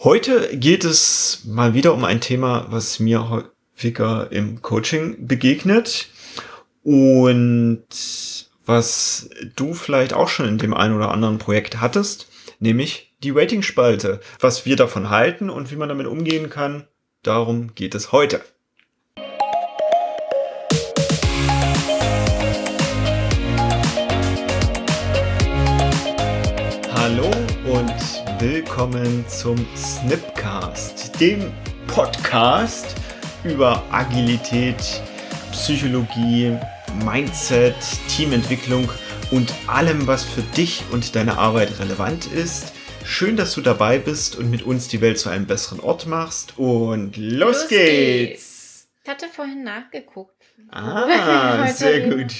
Heute 0.00 0.56
geht 0.56 0.84
es 0.84 1.42
mal 1.44 1.74
wieder 1.74 1.92
um 1.92 2.04
ein 2.04 2.20
Thema, 2.20 2.66
was 2.70 3.00
mir 3.00 3.30
häufiger 3.30 4.30
im 4.30 4.62
Coaching 4.62 5.26
begegnet 5.26 6.08
und 6.84 7.82
was 8.64 9.28
du 9.56 9.74
vielleicht 9.74 10.12
auch 10.12 10.28
schon 10.28 10.46
in 10.46 10.58
dem 10.58 10.72
einen 10.72 10.94
oder 10.94 11.10
anderen 11.10 11.38
Projekt 11.38 11.80
hattest, 11.80 12.28
nämlich 12.60 13.12
die 13.24 13.30
Rating-Spalte. 13.30 14.20
Was 14.38 14.64
wir 14.64 14.76
davon 14.76 15.10
halten 15.10 15.50
und 15.50 15.72
wie 15.72 15.76
man 15.76 15.88
damit 15.88 16.06
umgehen 16.06 16.48
kann, 16.48 16.86
darum 17.24 17.74
geht 17.74 17.96
es 17.96 18.12
heute. 18.12 18.40
Willkommen 28.40 29.26
zum 29.26 29.66
Snipcast, 29.76 31.20
dem 31.20 31.52
Podcast 31.88 32.94
über 33.42 33.82
Agilität, 33.90 35.02
Psychologie, 35.50 36.56
Mindset, 37.04 37.74
Teamentwicklung 38.08 38.88
und 39.32 39.52
allem, 39.66 40.06
was 40.06 40.22
für 40.22 40.42
dich 40.42 40.84
und 40.92 41.16
deine 41.16 41.36
Arbeit 41.36 41.80
relevant 41.80 42.26
ist. 42.26 42.72
Schön, 43.04 43.36
dass 43.36 43.54
du 43.54 43.60
dabei 43.60 43.98
bist 43.98 44.36
und 44.36 44.50
mit 44.50 44.62
uns 44.62 44.86
die 44.86 45.00
Welt 45.00 45.18
zu 45.18 45.30
einem 45.30 45.46
besseren 45.46 45.80
Ort 45.80 46.06
machst. 46.06 46.56
Und 46.58 47.16
los, 47.16 47.62
los 47.62 47.68
geht's. 47.68 48.28
geht's! 48.28 48.88
Ich 49.02 49.10
hatte 49.10 49.26
vorhin 49.26 49.64
nachgeguckt. 49.64 50.44
Ah, 50.70 51.66
sehr 51.74 52.08
gut. 52.08 52.32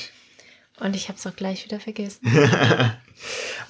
Und 0.78 0.94
ich 0.94 1.08
habe 1.08 1.18
es 1.18 1.26
auch 1.26 1.34
gleich 1.34 1.64
wieder 1.64 1.80
vergessen. 1.80 2.20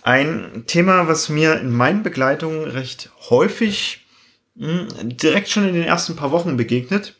Ein 0.08 0.64
Thema, 0.66 1.06
was 1.06 1.28
mir 1.28 1.60
in 1.60 1.70
meinen 1.70 2.02
Begleitungen 2.02 2.64
recht 2.64 3.10
häufig 3.28 4.06
mh, 4.54 4.86
hm, 5.00 5.18
direkt 5.18 5.50
schon 5.50 5.68
in 5.68 5.74
den 5.74 5.82
ersten 5.82 6.16
paar 6.16 6.32
Wochen 6.32 6.56
begegnet. 6.56 7.14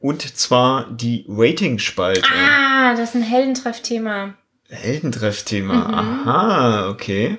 Und 0.00 0.22
zwar 0.36 0.90
die 0.90 1.24
Rating-Spalte. 1.28 2.28
Ah, 2.34 2.96
das 2.96 3.10
ist 3.10 3.14
ein 3.14 3.22
Heldentreffthema. 3.22 4.34
Heldentreffthema, 4.68 5.72
mhm. 5.72 5.94
aha, 5.94 6.88
okay. 6.88 7.38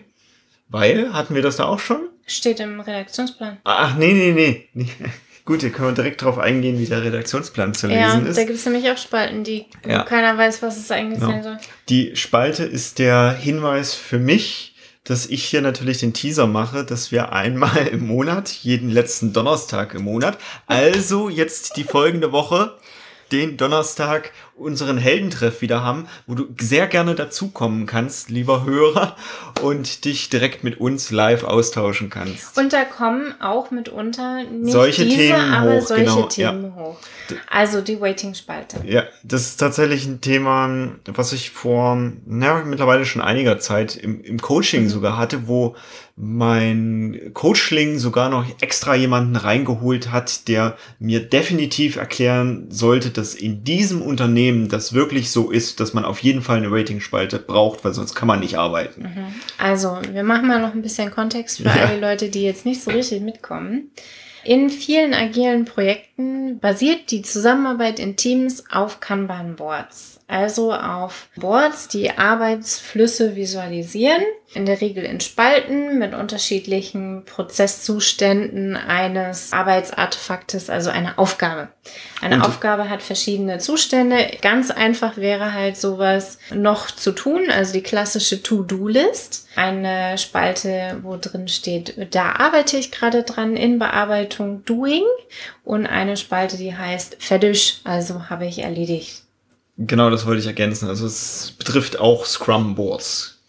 Weil, 0.69 1.11
hatten 1.11 1.35
wir 1.35 1.41
das 1.41 1.57
da 1.57 1.65
auch 1.65 1.79
schon? 1.79 2.07
Steht 2.25 2.61
im 2.61 2.79
Redaktionsplan. 2.79 3.57
Ach, 3.65 3.97
nee, 3.97 4.13
nee, 4.13 4.31
nee. 4.31 4.69
nee. 4.71 4.87
Gut, 5.43 5.59
hier 5.59 5.71
können 5.71 5.89
wir 5.89 5.95
direkt 5.95 6.21
drauf 6.21 6.37
eingehen, 6.37 6.79
wie 6.79 6.85
der 6.85 7.03
Redaktionsplan 7.03 7.73
zu 7.73 7.87
lesen 7.87 7.99
ja, 7.99 8.17
ist. 8.19 8.37
Ja, 8.37 8.43
da 8.43 8.47
gibt 8.47 8.57
es 8.57 8.65
nämlich 8.65 8.89
auch 8.89 8.97
Spalten, 8.97 9.43
die 9.43 9.65
ja. 9.85 10.03
keiner 10.03 10.37
weiß, 10.37 10.61
was 10.61 10.77
es 10.77 10.89
eigentlich 10.91 11.19
genau. 11.19 11.31
sein 11.31 11.43
soll. 11.43 11.57
Die 11.89 12.15
Spalte 12.15 12.63
ist 12.63 12.99
der 12.99 13.33
Hinweis 13.33 13.95
für 13.95 14.19
mich, 14.19 14.72
dass 15.03 15.25
ich 15.25 15.43
hier 15.43 15.61
natürlich 15.61 15.99
den 15.99 16.13
Teaser 16.13 16.47
mache, 16.47 16.85
dass 16.85 17.11
wir 17.11 17.33
einmal 17.33 17.87
im 17.87 18.07
Monat, 18.07 18.49
jeden 18.49 18.89
letzten 18.89 19.33
Donnerstag 19.33 19.93
im 19.93 20.03
Monat, 20.03 20.37
also 20.67 21.29
jetzt 21.29 21.75
die 21.77 21.83
folgende 21.83 22.31
Woche, 22.31 22.77
den 23.31 23.57
Donnerstag 23.57 24.31
unseren 24.55 24.97
Heldentreff 24.97 25.61
wieder 25.61 25.83
haben, 25.83 26.07
wo 26.27 26.35
du 26.35 26.45
sehr 26.59 26.87
gerne 26.87 27.15
dazukommen 27.15 27.85
kannst, 27.85 28.29
lieber 28.29 28.65
Hörer, 28.65 29.15
und 29.61 30.05
dich 30.05 30.29
direkt 30.29 30.63
mit 30.63 30.79
uns 30.79 31.11
live 31.11 31.43
austauschen 31.43 32.09
kannst. 32.09 32.57
Und 32.57 32.71
da 32.71 32.85
kommen 32.85 33.33
auch 33.41 33.71
mitunter 33.71 34.43
nicht 34.43 34.71
solche 34.71 35.05
diese, 35.05 35.17
Themen 35.17 35.53
aber 35.53 35.75
hoch, 35.75 35.87
solche 35.87 36.03
genau, 36.03 36.21
Themen 36.23 36.63
ja. 36.65 36.75
hoch. 36.75 36.97
Also 37.49 37.81
die 37.81 37.99
Waiting-Spalte. 37.99 38.81
Ja, 38.85 39.03
das 39.23 39.43
ist 39.43 39.57
tatsächlich 39.57 40.05
ein 40.05 40.21
Thema, 40.21 40.93
was 41.05 41.33
ich 41.33 41.49
vor 41.49 41.97
na, 42.25 42.63
mittlerweile 42.63 43.05
schon 43.05 43.21
einiger 43.21 43.59
Zeit 43.59 43.95
im, 43.95 44.21
im 44.21 44.39
Coaching 44.39 44.89
sogar 44.89 45.17
hatte, 45.17 45.47
wo 45.47 45.75
mein 46.15 47.31
Coachling 47.33 47.97
sogar 47.97 48.29
noch 48.29 48.45
extra 48.61 48.93
jemanden 48.93 49.35
reingeholt 49.35 50.11
hat, 50.11 50.47
der 50.47 50.77
mir 50.99 51.21
definitiv 51.21 51.95
erklären 51.95 52.67
sollte, 52.69 53.09
dass 53.09 53.33
in 53.33 53.63
diesem 53.63 54.01
Unternehmen 54.01 54.42
das 54.51 54.93
wirklich 54.93 55.31
so 55.31 55.51
ist, 55.51 55.79
dass 55.79 55.93
man 55.93 56.05
auf 56.05 56.19
jeden 56.19 56.41
Fall 56.41 56.57
eine 56.57 56.71
Rating-Spalte 56.71 57.39
braucht, 57.39 57.83
weil 57.83 57.93
sonst 57.93 58.15
kann 58.15 58.27
man 58.27 58.39
nicht 58.39 58.57
arbeiten. 58.57 59.03
Mhm. 59.03 59.35
Also, 59.57 59.99
wir 60.11 60.23
machen 60.23 60.47
mal 60.47 60.61
noch 60.61 60.73
ein 60.73 60.81
bisschen 60.81 61.11
Kontext 61.11 61.57
für 61.57 61.63
ja. 61.63 61.85
alle 61.85 61.99
Leute, 61.99 62.29
die 62.29 62.43
jetzt 62.43 62.65
nicht 62.65 62.83
so 62.83 62.91
richtig 62.91 63.21
mitkommen. 63.21 63.91
In 64.43 64.69
vielen 64.69 65.13
agilen 65.13 65.65
Projekten 65.65 66.59
basiert 66.59 67.11
die 67.11 67.21
Zusammenarbeit 67.21 67.99
in 67.99 68.17
Teams 68.17 68.65
auf 68.69 68.99
Kanban-Boards, 68.99 70.12
also 70.27 70.73
auf 70.73 71.29
Boards, 71.35 71.87
die 71.87 72.11
Arbeitsflüsse 72.11 73.35
visualisieren, 73.35 74.23
in 74.53 74.65
der 74.65 74.81
Regel 74.81 75.03
in 75.03 75.19
Spalten 75.19 75.97
mit 75.97 76.13
unterschiedlichen 76.13 77.23
Prozesszuständen 77.25 78.75
eines 78.75 79.51
Arbeitsartefaktes, 79.51 80.69
also 80.69 80.89
eine 80.89 81.17
Aufgabe. 81.17 81.69
Eine 82.21 82.35
Und 82.35 82.41
Aufgabe 82.43 82.89
hat 82.89 83.01
verschiedene 83.01 83.57
Zustände. 83.57 84.31
Ganz 84.41 84.71
einfach 84.71 85.17
wäre 85.17 85.53
halt 85.53 85.75
sowas 85.77 86.37
noch 86.53 86.89
zu 86.89 87.11
tun, 87.11 87.49
also 87.49 87.73
die 87.73 87.83
klassische 87.83 88.41
To-Do-List. 88.41 89.47
Eine 89.55 90.17
Spalte, 90.17 90.99
wo 91.01 91.17
drin 91.17 91.47
steht, 91.47 92.13
da 92.13 92.33
arbeite 92.33 92.77
ich 92.77 92.91
gerade 92.91 93.23
dran 93.23 93.55
in 93.55 93.79
Bearbeitung 93.79 94.63
Doing. 94.65 95.03
Und 95.63 95.85
eine 95.85 96.15
Spalte, 96.15 96.57
die 96.57 96.75
heißt 96.75 97.17
fertig, 97.19 97.81
also 97.83 98.29
habe 98.29 98.45
ich 98.45 98.59
erledigt. 98.59 99.22
Genau, 99.77 100.09
das 100.09 100.25
wollte 100.25 100.39
ich 100.39 100.47
ergänzen. 100.47 100.87
Also 100.87 101.05
es 101.05 101.53
betrifft 101.57 101.99
auch 101.99 102.25
Scrum-Boards. 102.25 103.39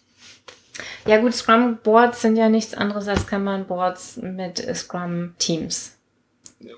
Ja 1.05 1.17
gut, 1.19 1.33
Scrum-Boards 1.33 2.21
sind 2.21 2.35
ja 2.35 2.49
nichts 2.49 2.73
anderes 2.73 3.07
als 3.07 3.27
Kanban-Boards 3.27 4.17
mit 4.17 4.57
Scrum-Teams. 4.75 5.95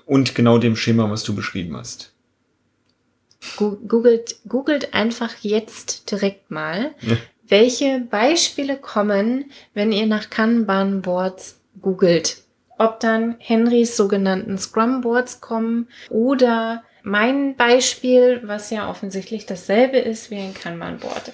Und 0.04 0.34
genau 0.34 0.58
dem 0.58 0.76
Schema, 0.76 1.10
was 1.10 1.22
du 1.22 1.34
beschrieben 1.34 1.76
hast. 1.76 2.12
Googelt, 3.56 4.40
googelt 4.48 4.92
einfach 4.94 5.36
jetzt 5.40 6.10
direkt 6.10 6.50
mal, 6.50 6.94
ja. 7.00 7.16
welche 7.46 8.00
Beispiele 8.00 8.76
kommen, 8.76 9.50
wenn 9.74 9.92
ihr 9.92 10.06
nach 10.06 10.28
Kanban-Boards 10.28 11.60
googelt. 11.80 12.42
Ob 12.76 13.00
dann 13.00 13.36
Henrys 13.38 13.96
sogenannten 13.96 14.58
Scrum-Boards 14.58 15.40
kommen 15.40 15.88
oder 16.10 16.82
mein 17.08 17.56
Beispiel, 17.56 18.40
was 18.44 18.70
ja 18.70 18.88
offensichtlich 18.90 19.46
dasselbe 19.46 19.98
ist 19.98 20.30
wie 20.30 20.36
ein 20.36 20.54
Kanban-Board. 20.54 21.32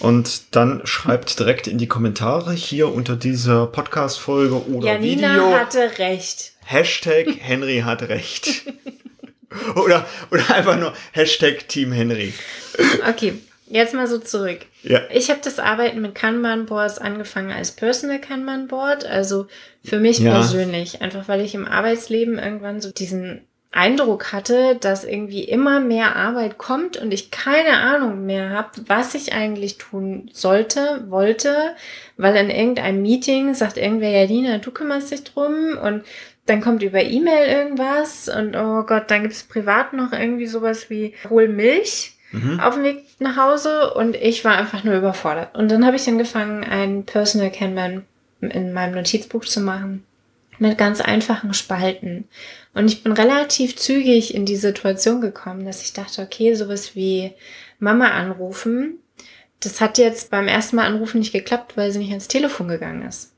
Und 0.00 0.54
dann 0.54 0.82
schreibt 0.84 1.38
direkt 1.38 1.66
in 1.66 1.78
die 1.78 1.88
Kommentare 1.88 2.52
hier 2.52 2.92
unter 2.92 3.16
dieser 3.16 3.66
Podcast-Folge 3.66 4.66
oder 4.68 4.86
Janina 4.86 5.34
Video. 5.34 5.54
hatte 5.54 5.98
recht. 5.98 6.52
Hashtag 6.64 7.26
Henry 7.40 7.80
hat 7.80 8.02
recht. 8.02 8.64
oder, 9.74 10.06
oder 10.30 10.54
einfach 10.54 10.78
nur 10.78 10.92
Hashtag 11.12 11.68
Team 11.68 11.90
Henry. 11.90 12.34
Okay, 13.08 13.34
jetzt 13.66 13.94
mal 13.94 14.06
so 14.06 14.18
zurück. 14.18 14.60
Ja. 14.82 15.00
Ich 15.10 15.30
habe 15.30 15.40
das 15.42 15.58
Arbeiten 15.58 16.02
mit 16.02 16.14
Kanban-Boards 16.14 16.98
angefangen 16.98 17.50
als 17.50 17.72
Personal 17.72 18.20
Kanban-Board, 18.20 19.06
also 19.06 19.46
für 19.82 19.98
mich 19.98 20.18
ja. 20.18 20.32
persönlich, 20.32 21.00
einfach 21.00 21.26
weil 21.28 21.40
ich 21.40 21.54
im 21.54 21.66
Arbeitsleben 21.66 22.38
irgendwann 22.38 22.80
so 22.82 22.92
diesen 22.92 23.46
Eindruck 23.74 24.32
hatte, 24.32 24.76
dass 24.76 25.04
irgendwie 25.04 25.42
immer 25.42 25.80
mehr 25.80 26.14
Arbeit 26.14 26.58
kommt 26.58 26.96
und 26.96 27.12
ich 27.12 27.32
keine 27.32 27.80
Ahnung 27.80 28.24
mehr 28.24 28.50
habe, 28.50 28.70
was 28.86 29.16
ich 29.16 29.32
eigentlich 29.32 29.78
tun 29.78 30.30
sollte, 30.32 31.04
wollte, 31.08 31.74
weil 32.16 32.36
in 32.36 32.50
irgendeinem 32.50 33.02
Meeting 33.02 33.52
sagt 33.54 33.76
irgendwer, 33.76 34.10
ja, 34.10 34.26
Dina, 34.26 34.58
du 34.58 34.70
kümmerst 34.70 35.10
dich 35.10 35.24
drum 35.24 35.76
und 35.82 36.04
dann 36.46 36.60
kommt 36.60 36.84
über 36.84 37.02
E-Mail 37.02 37.48
irgendwas 37.48 38.28
und 38.28 38.54
oh 38.54 38.84
Gott, 38.84 39.10
dann 39.10 39.22
gibt 39.22 39.34
es 39.34 39.42
privat 39.42 39.92
noch 39.92 40.12
irgendwie 40.12 40.46
sowas 40.46 40.88
wie 40.88 41.14
hol 41.28 41.48
Milch 41.48 42.12
mhm. 42.30 42.60
auf 42.60 42.74
dem 42.74 42.84
Weg 42.84 43.04
nach 43.18 43.36
Hause 43.36 43.92
und 43.94 44.14
ich 44.14 44.44
war 44.44 44.56
einfach 44.56 44.84
nur 44.84 44.94
überfordert. 44.94 45.56
Und 45.56 45.68
dann 45.72 45.84
habe 45.84 45.96
ich 45.96 46.06
angefangen, 46.06 46.62
ein 46.62 47.04
Personal 47.06 47.50
Kanban 47.50 48.04
in 48.40 48.72
meinem 48.72 48.94
Notizbuch 48.94 49.44
zu 49.44 49.60
machen 49.60 50.04
mit 50.58 50.78
ganz 50.78 51.00
einfachen 51.00 51.54
Spalten. 51.54 52.28
Und 52.74 52.86
ich 52.86 53.02
bin 53.02 53.12
relativ 53.12 53.76
zügig 53.76 54.34
in 54.34 54.46
die 54.46 54.56
Situation 54.56 55.20
gekommen, 55.20 55.64
dass 55.64 55.82
ich 55.82 55.92
dachte, 55.92 56.22
okay, 56.22 56.54
sowas 56.54 56.94
wie 56.94 57.32
Mama 57.78 58.08
anrufen, 58.08 58.98
das 59.60 59.80
hat 59.80 59.98
jetzt 59.98 60.30
beim 60.30 60.48
ersten 60.48 60.76
Mal 60.76 60.86
anrufen 60.86 61.18
nicht 61.18 61.32
geklappt, 61.32 61.76
weil 61.76 61.90
sie 61.90 61.98
nicht 61.98 62.10
ans 62.10 62.28
Telefon 62.28 62.68
gegangen 62.68 63.06
ist. 63.06 63.32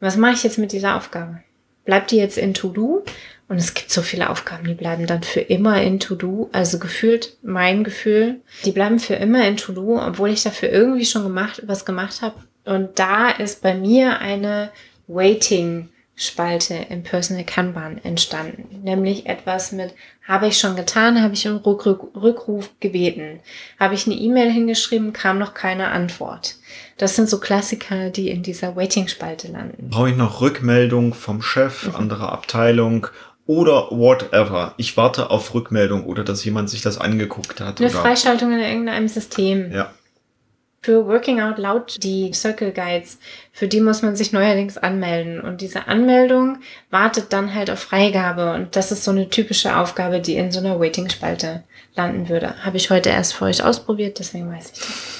was 0.00 0.16
mache 0.16 0.34
ich 0.34 0.44
jetzt 0.44 0.58
mit 0.58 0.72
dieser 0.72 0.96
Aufgabe? 0.96 1.42
Bleibt 1.84 2.10
die 2.10 2.16
jetzt 2.16 2.38
in 2.38 2.54
To-Do? 2.54 3.04
Und 3.48 3.56
es 3.56 3.72
gibt 3.72 3.90
so 3.90 4.02
viele 4.02 4.28
Aufgaben, 4.28 4.66
die 4.66 4.74
bleiben 4.74 5.06
dann 5.06 5.22
für 5.22 5.40
immer 5.40 5.80
in 5.82 5.98
To-Do. 5.98 6.50
Also 6.52 6.78
gefühlt 6.78 7.38
mein 7.42 7.82
Gefühl, 7.82 8.42
die 8.64 8.72
bleiben 8.72 8.98
für 8.98 9.14
immer 9.14 9.48
in 9.48 9.56
To-Do, 9.56 9.98
obwohl 9.98 10.28
ich 10.28 10.42
dafür 10.42 10.68
irgendwie 10.68 11.06
schon 11.06 11.22
gemacht, 11.22 11.62
was 11.66 11.86
gemacht 11.86 12.20
habe. 12.20 12.36
Und 12.66 12.98
da 12.98 13.30
ist 13.30 13.62
bei 13.62 13.74
mir 13.74 14.18
eine 14.18 14.70
Waiting 15.06 15.88
Spalte 16.20 16.74
im 16.90 17.04
Personal 17.04 17.44
Kanban 17.44 18.00
entstanden. 18.02 18.82
Nämlich 18.82 19.26
etwas 19.26 19.70
mit, 19.70 19.94
habe 20.26 20.48
ich 20.48 20.58
schon 20.58 20.74
getan, 20.74 21.22
habe 21.22 21.34
ich 21.34 21.46
um 21.46 21.58
Rückruf 21.58 22.70
gebeten, 22.80 23.38
habe 23.78 23.94
ich 23.94 24.06
eine 24.06 24.16
E-Mail 24.16 24.50
hingeschrieben, 24.50 25.12
kam 25.12 25.38
noch 25.38 25.54
keine 25.54 25.88
Antwort. 25.88 26.56
Das 26.96 27.14
sind 27.14 27.30
so 27.30 27.38
Klassiker, 27.38 28.10
die 28.10 28.30
in 28.30 28.42
dieser 28.42 28.74
Waiting-Spalte 28.74 29.52
landen. 29.52 29.90
Brauche 29.90 30.10
ich 30.10 30.16
noch 30.16 30.40
Rückmeldung 30.40 31.14
vom 31.14 31.40
Chef, 31.40 31.86
mhm. 31.86 31.94
anderer 31.94 32.32
Abteilung 32.32 33.06
oder 33.46 33.88
whatever. 33.90 34.74
Ich 34.76 34.96
warte 34.96 35.30
auf 35.30 35.54
Rückmeldung 35.54 36.04
oder 36.04 36.24
dass 36.24 36.44
jemand 36.44 36.68
sich 36.68 36.82
das 36.82 36.98
angeguckt 36.98 37.60
hat. 37.60 37.80
Eine 37.80 37.90
Freischaltung 37.90 38.52
in 38.52 38.58
irgendeinem 38.58 39.06
System. 39.06 39.72
Ja. 39.72 39.92
Für 40.80 41.06
Working 41.06 41.40
Out 41.40 41.58
Loud, 41.58 42.02
die 42.02 42.32
Circle 42.32 42.72
Guides, 42.72 43.18
für 43.52 43.66
die 43.66 43.80
muss 43.80 44.02
man 44.02 44.14
sich 44.14 44.32
neuerdings 44.32 44.78
anmelden. 44.78 45.40
Und 45.40 45.60
diese 45.60 45.88
Anmeldung 45.88 46.58
wartet 46.90 47.32
dann 47.32 47.54
halt 47.54 47.70
auf 47.70 47.80
Freigabe. 47.80 48.52
Und 48.52 48.76
das 48.76 48.92
ist 48.92 49.04
so 49.04 49.10
eine 49.10 49.28
typische 49.28 49.76
Aufgabe, 49.76 50.20
die 50.20 50.36
in 50.36 50.52
so 50.52 50.60
einer 50.60 50.78
Waiting-Spalte 50.78 51.64
landen 51.94 52.28
würde. 52.28 52.64
Habe 52.64 52.76
ich 52.76 52.90
heute 52.90 53.10
erst 53.10 53.34
für 53.34 53.46
euch 53.46 53.62
ausprobiert, 53.62 54.18
deswegen 54.18 54.50
weiß 54.50 54.72
ich 54.72 54.78
das. 54.78 55.18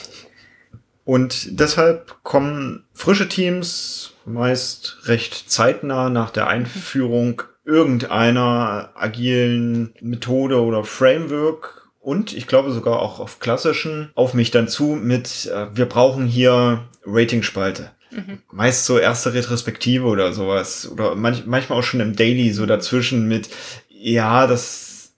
Und 1.05 1.59
deshalb 1.59 2.23
kommen 2.23 2.85
frische 2.93 3.31
Teams 3.31 4.13
meist 4.27 4.99
recht 5.05 5.51
zeitnah 5.51 6.11
nach 6.11 6.31
der 6.31 6.49
Einführung 6.49 7.43
irgendeiner 7.65 8.91
agilen 8.95 9.95
Methode 10.01 10.61
oder 10.61 10.85
Framework 10.85 11.78
und 12.09 12.33
ich 12.33 12.47
glaube 12.47 12.73
sogar 12.73 13.01
auch 13.01 13.21
auf 13.21 13.39
klassischen 13.39 14.11
auf 14.15 14.33
mich 14.33 14.51
dann 14.51 14.67
zu 14.67 14.85
mit, 14.95 15.45
äh, 15.55 15.67
wir 15.77 15.85
brauchen 15.85 16.25
hier 16.25 16.89
Ratingspalte. 17.05 17.91
Mhm. 18.11 18.39
Meist 18.51 18.87
so 18.87 18.99
erste 18.99 19.35
Retrospektive 19.35 20.07
oder 20.07 20.33
sowas. 20.33 20.91
Oder 20.91 21.15
manch, 21.17 21.45
manchmal 21.45 21.79
auch 21.79 21.83
schon 21.83 22.01
im 22.01 22.17
Daily 22.17 22.51
so 22.55 22.65
dazwischen 22.65 23.29
mit, 23.29 23.51
ja, 23.91 24.47
das. 24.47 25.13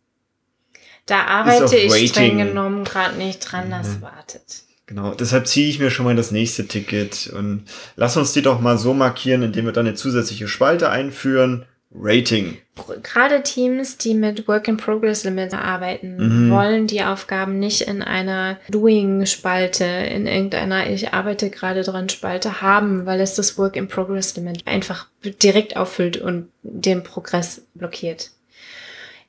Da 1.07 1.27
arbeite 1.27 1.77
ich 1.77 1.93
Rating. 1.93 2.09
streng 2.09 2.39
genommen 2.39 2.83
gerade 2.83 3.17
nicht 3.17 3.39
dran, 3.39 3.71
das 3.71 3.87
mhm. 3.87 4.03
wartet. 4.03 4.65
Genau, 4.87 5.15
deshalb 5.15 5.47
ziehe 5.47 5.69
ich 5.69 5.79
mir 5.79 5.93
schon 5.93 6.07
mal 6.07 6.17
das 6.17 6.33
nächste 6.33 6.67
Ticket 6.67 7.29
und 7.33 7.67
lass 7.95 8.17
uns 8.17 8.33
die 8.33 8.43
doch 8.43 8.61
mal 8.61 8.79
so 8.79 8.95
markieren, 8.95 9.45
indem 9.45 9.67
wir 9.67 9.73
dann 9.73 9.87
eine 9.87 9.95
zusätzliche 9.95 10.49
Spalte 10.49 10.91
einführen. 10.91 11.67
Rating. 11.93 12.59
Gerade 13.03 13.43
Teams, 13.43 13.99
die 13.99 14.15
mit 14.15 14.47
Work-in-Progress-Limits 14.47 15.55
arbeiten, 15.55 16.17
mhm. 16.47 16.51
wollen 16.51 16.87
die 16.87 17.03
Aufgaben 17.03 17.59
nicht 17.59 17.83
in 17.83 18.03
einer 18.03 18.59
Doing-Spalte, 18.69 19.85
in 19.85 20.27
irgendeiner 20.27 20.89
Ich 20.89 21.13
arbeite 21.13 21.51
gerade 21.51 21.83
dran 21.83 22.09
Spalte 22.09 22.63
haben, 22.63 23.07
weil 23.07 23.21
es 23.21 23.35
das 23.35 23.59
Work-in-Progress-Limit 23.59 24.67
einfach 24.67 25.09
direkt 25.43 25.77
auffüllt 25.77 26.17
und 26.17 26.49
den 26.63 27.03
Progress 27.03 27.67
blockiert. 27.75 28.31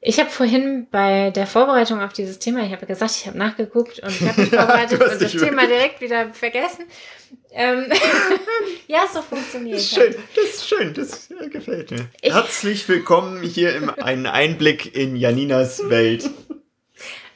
Ich 0.03 0.19
habe 0.19 0.31
vorhin 0.31 0.87
bei 0.89 1.29
der 1.29 1.45
Vorbereitung 1.45 2.01
auf 2.01 2.11
dieses 2.11 2.39
Thema, 2.39 2.65
ich 2.65 2.71
habe 2.71 2.87
gesagt, 2.87 3.11
ich 3.17 3.27
habe 3.27 3.37
nachgeguckt 3.37 3.99
und 3.99 4.09
ich 4.09 4.27
habe 4.27 4.41
mich 4.41 4.49
vorbereitet 4.49 4.99
und 4.99 5.21
das 5.21 5.31
Thema 5.31 5.67
direkt 5.67 6.01
wieder 6.01 6.33
vergessen. 6.33 6.85
Ähm, 7.51 7.85
ja, 8.87 9.05
so 9.13 9.21
funktioniert 9.21 9.77
das 9.77 9.83
ist 9.83 9.93
schön, 9.93 10.15
das 10.35 10.45
ist 10.45 10.67
schön, 10.67 10.93
das 10.95 11.29
gefällt 11.51 11.91
mir. 11.91 12.07
Ich 12.19 12.33
Herzlich 12.33 12.89
willkommen 12.89 13.43
hier 13.43 13.75
im 13.75 13.91
einen 13.91 14.25
Einblick 14.25 14.95
in 14.95 15.15
Janinas 15.15 15.87
Welt. 15.87 16.27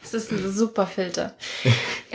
Das 0.02 0.16
ist 0.16 0.32
ein 0.32 0.52
super 0.52 0.88
Filter. 0.88 1.36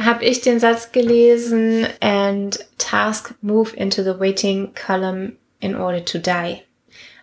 habe 0.00 0.24
ich 0.24 0.40
den 0.40 0.58
Satz 0.58 0.90
gelesen 0.90 1.86
and 2.00 2.58
task 2.76 3.34
move 3.40 3.76
into 3.76 4.02
the 4.02 4.18
waiting 4.18 4.74
column 4.74 5.36
in 5.60 5.76
order 5.76 6.04
to 6.04 6.18
die. 6.18 6.62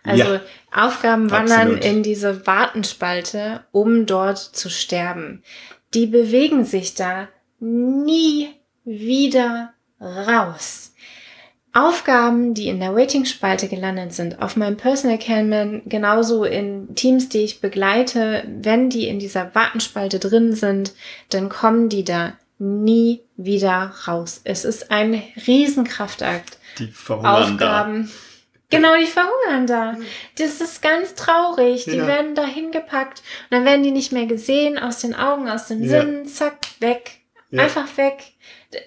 Also 0.03 0.35
ja, 0.35 0.41
Aufgaben 0.71 1.31
wandern 1.31 1.75
absolut. 1.75 1.85
in 1.85 2.03
diese 2.03 2.45
Wartenspalte, 2.45 3.63
um 3.71 4.05
dort 4.05 4.37
zu 4.37 4.69
sterben. 4.69 5.43
Die 5.93 6.07
bewegen 6.07 6.65
sich 6.65 6.93
da 6.93 7.29
nie 7.59 8.49
wieder 8.83 9.73
raus. 9.99 10.93
Aufgaben, 11.73 12.53
die 12.53 12.69
in 12.69 12.79
der 12.79 12.95
Waiting-Spalte 12.95 13.67
gelandet 13.67 14.13
sind, 14.13 14.41
auf 14.41 14.55
meinem 14.55 14.77
Personal 14.77 15.19
Canman, 15.19 15.83
genauso 15.85 16.43
in 16.43 16.95
Teams, 16.95 17.29
die 17.29 17.39
ich 17.39 17.61
begleite, 17.61 18.43
wenn 18.47 18.89
die 18.89 19.07
in 19.07 19.19
dieser 19.19 19.53
Wartenspalte 19.53 20.17
drin 20.17 20.55
sind, 20.55 20.93
dann 21.29 21.49
kommen 21.49 21.89
die 21.89 22.03
da 22.03 22.33
nie 22.57 23.21
wieder 23.35 23.93
raus. 24.07 24.41
Es 24.43 24.65
ist 24.65 24.89
ein 24.89 25.21
Riesenkraftakt. 25.45 26.57
Die 26.79 26.91
Aufgaben. 27.09 28.05
Da 28.05 28.37
Genau, 28.69 28.97
die 28.97 29.05
verhungern 29.05 29.65
da. 29.65 29.95
Das 30.37 30.59
ist 30.59 30.81
ganz 30.81 31.15
traurig. 31.15 31.85
Die 31.85 31.97
ja. 31.97 32.07
werden 32.07 32.35
da 32.35 32.45
hingepackt 32.45 33.19
und 33.19 33.51
dann 33.57 33.65
werden 33.65 33.83
die 33.83 33.91
nicht 33.91 34.11
mehr 34.11 34.25
gesehen, 34.25 34.77
aus 34.77 34.99
den 34.99 35.15
Augen, 35.15 35.49
aus 35.49 35.67
den 35.67 35.83
ja. 35.83 36.01
Sinnen, 36.01 36.25
zack, 36.27 36.57
weg. 36.79 37.21
Ja. 37.49 37.63
Einfach 37.63 37.95
weg. 37.97 38.33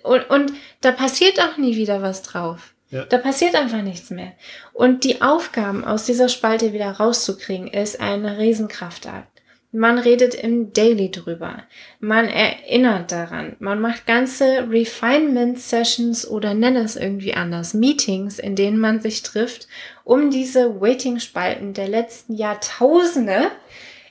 Und, 0.03 0.29
und 0.29 0.53
da 0.83 0.93
passiert 0.93 1.41
auch 1.41 1.57
nie 1.57 1.77
wieder 1.77 2.03
was 2.03 2.23
drauf. 2.23 2.75
Ja. 2.91 3.05
Da 3.05 3.19
passiert 3.19 3.55
einfach 3.55 3.83
nichts 3.83 4.11
mehr. 4.11 4.33
Und 4.73 5.05
die 5.05 5.23
Aufgaben 5.23 5.85
aus 5.85 6.05
dieser 6.05 6.29
Spalte 6.29 6.73
wieder 6.73 6.91
rauszukriegen, 6.91 7.69
ist 7.69 8.01
ein 8.01 8.27
Riesenkraftakt. 8.27 9.40
Man 9.73 9.99
redet 9.99 10.35
im 10.35 10.73
Daily 10.73 11.13
drüber. 11.13 11.63
Man 12.01 12.27
erinnert 12.27 13.13
daran. 13.13 13.55
Man 13.61 13.81
macht 13.81 14.05
ganze 14.05 14.69
Refinement-Sessions 14.69 16.27
oder 16.29 16.55
nenn 16.55 16.75
es 16.75 16.97
irgendwie 16.97 17.35
anders. 17.35 17.73
Meetings, 17.73 18.41
in 18.41 18.57
denen 18.57 18.79
man 18.79 19.01
sich 19.01 19.23
trifft, 19.23 19.69
um 20.03 20.31
diese 20.33 20.81
Waiting-Spalten 20.81 21.73
der 21.73 21.87
letzten 21.87 22.35
Jahrtausende, 22.35 23.53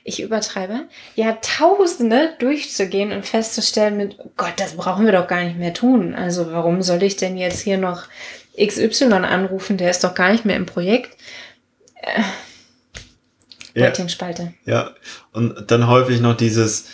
ich 0.02 0.22
übertreibe, 0.22 0.88
Jahrtausende 1.14 2.30
durchzugehen 2.38 3.12
und 3.12 3.26
festzustellen 3.26 3.98
mit, 3.98 4.16
oh 4.18 4.30
Gott, 4.38 4.54
das 4.56 4.76
brauchen 4.76 5.04
wir 5.04 5.12
doch 5.12 5.28
gar 5.28 5.44
nicht 5.44 5.58
mehr 5.58 5.74
tun. 5.74 6.14
Also 6.14 6.50
warum 6.52 6.80
soll 6.80 7.02
ich 7.02 7.16
denn 7.16 7.36
jetzt 7.36 7.60
hier 7.60 7.76
noch 7.76 8.04
XY 8.58 9.12
anrufen? 9.12 9.76
Der 9.76 9.90
ist 9.90 10.04
doch 10.04 10.14
gar 10.14 10.32
nicht 10.32 10.46
mehr 10.46 10.56
im 10.56 10.64
Projekt. 10.64 11.18
Äh, 12.00 12.22
Rating-Spalte. 13.74 14.54
Ja, 14.64 14.94
und 15.32 15.70
dann 15.70 15.86
häufig 15.86 16.20
noch 16.20 16.36
dieses, 16.36 16.86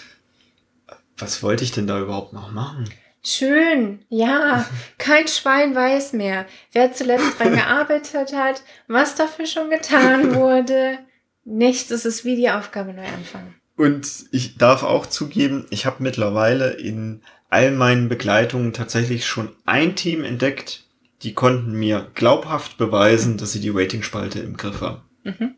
was 1.18 1.42
wollte 1.42 1.64
ich 1.64 1.72
denn 1.72 1.86
da 1.86 2.00
überhaupt 2.00 2.32
noch 2.32 2.52
machen? 2.52 2.88
Schön, 3.22 4.04
ja. 4.08 4.64
Kein 4.98 5.26
Schwein 5.26 5.74
weiß 5.74 6.12
mehr, 6.12 6.46
wer 6.72 6.92
zuletzt 6.92 7.38
dran 7.38 7.54
gearbeitet 7.56 8.32
hat, 8.32 8.62
was 8.86 9.16
dafür 9.16 9.46
schon 9.46 9.68
getan 9.68 10.34
wurde. 10.34 10.98
Nichts, 11.44 11.90
es 11.90 12.04
ist 12.04 12.24
wie 12.24 12.36
die 12.36 12.50
Aufgabe 12.50 12.92
neu 12.92 13.06
anfangen. 13.06 13.54
Und 13.76 14.08
ich 14.30 14.56
darf 14.56 14.82
auch 14.82 15.06
zugeben, 15.06 15.66
ich 15.70 15.86
habe 15.86 16.02
mittlerweile 16.02 16.70
in 16.70 17.22
all 17.50 17.72
meinen 17.72 18.08
Begleitungen 18.08 18.72
tatsächlich 18.72 19.26
schon 19.26 19.50
ein 19.64 19.96
Team 19.96 20.24
entdeckt, 20.24 20.84
die 21.22 21.34
konnten 21.34 21.72
mir 21.72 22.10
glaubhaft 22.14 22.78
beweisen, 22.78 23.38
dass 23.38 23.52
sie 23.52 23.60
die 23.60 23.70
Rating-Spalte 23.70 24.40
im 24.40 24.56
Griff 24.56 24.80
haben. 24.80 25.02
Mhm. 25.24 25.54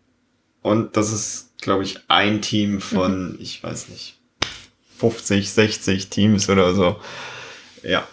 Und 0.69 0.97
das 0.97 1.13
ist, 1.13 1.59
glaube 1.61 1.83
ich, 1.83 2.01
ein 2.09 2.43
Team 2.43 2.81
von, 2.81 3.33
mhm. 3.33 3.39
ich 3.41 3.63
weiß 3.63 3.89
nicht, 3.89 4.19
50, 4.99 5.51
60 5.51 6.09
Teams 6.09 6.49
oder 6.49 6.75
so. 6.75 7.01
Ja. 7.83 8.07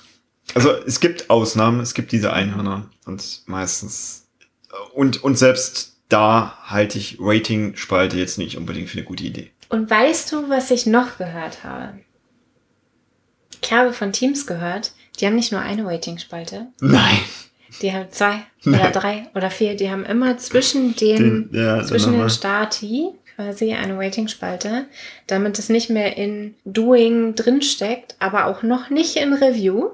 Also 0.54 0.72
es 0.72 1.00
gibt 1.00 1.30
Ausnahmen, 1.30 1.80
es 1.80 1.94
gibt 1.94 2.12
diese 2.12 2.32
Einhörner 2.32 2.90
und 3.06 3.42
meistens 3.48 4.26
und, 4.94 5.24
und 5.24 5.38
selbst 5.38 5.98
da 6.10 6.58
halte 6.64 6.98
ich 6.98 7.18
Rating-Spalte 7.20 8.18
jetzt 8.18 8.38
nicht 8.38 8.58
unbedingt 8.58 8.90
für 8.90 8.98
eine 8.98 9.06
gute 9.06 9.24
Idee. 9.24 9.52
Und 9.70 9.90
weißt 9.90 10.32
du, 10.32 10.50
was 10.50 10.72
ich 10.72 10.86
noch 10.86 11.18
gehört 11.18 11.64
habe? 11.64 12.00
Ich 13.62 13.72
habe 13.72 13.94
von 13.94 14.14
Teams 14.14 14.46
gehört, 14.46 14.94
die 15.20 15.26
haben 15.26 15.36
nicht 15.36 15.52
nur 15.52 15.62
eine 15.62 15.86
Rating-Spalte. 15.86 16.68
Nein. 16.80 17.20
Die 17.82 17.94
haben 17.94 18.08
zwei 18.12 18.44
Nein. 18.64 18.80
oder 18.80 18.92
drei 18.92 19.28
oder 19.36 19.50
vier. 19.50 19.76
Die 19.76 19.90
haben 19.90 20.06
immer 20.06 20.38
zwischen 20.38 20.96
den, 20.96 21.52
den 21.52 21.60
ja, 21.60 21.84
zwischen 21.84 22.14
den 22.14 22.30
Stati 22.30 23.10
quasi 23.36 23.74
eine 23.74 23.98
Waiting-Spalte, 23.98 24.86
damit 25.28 25.60
es 25.60 25.70
nicht 25.70 25.90
mehr 25.90 26.16
in 26.18 26.56
Doing 26.64 27.36
drinsteckt, 27.36 28.16
aber 28.20 28.46
auch 28.46 28.64
noch 28.64 28.90
nicht 28.90 29.18
in 29.18 29.34
Review, 29.34 29.90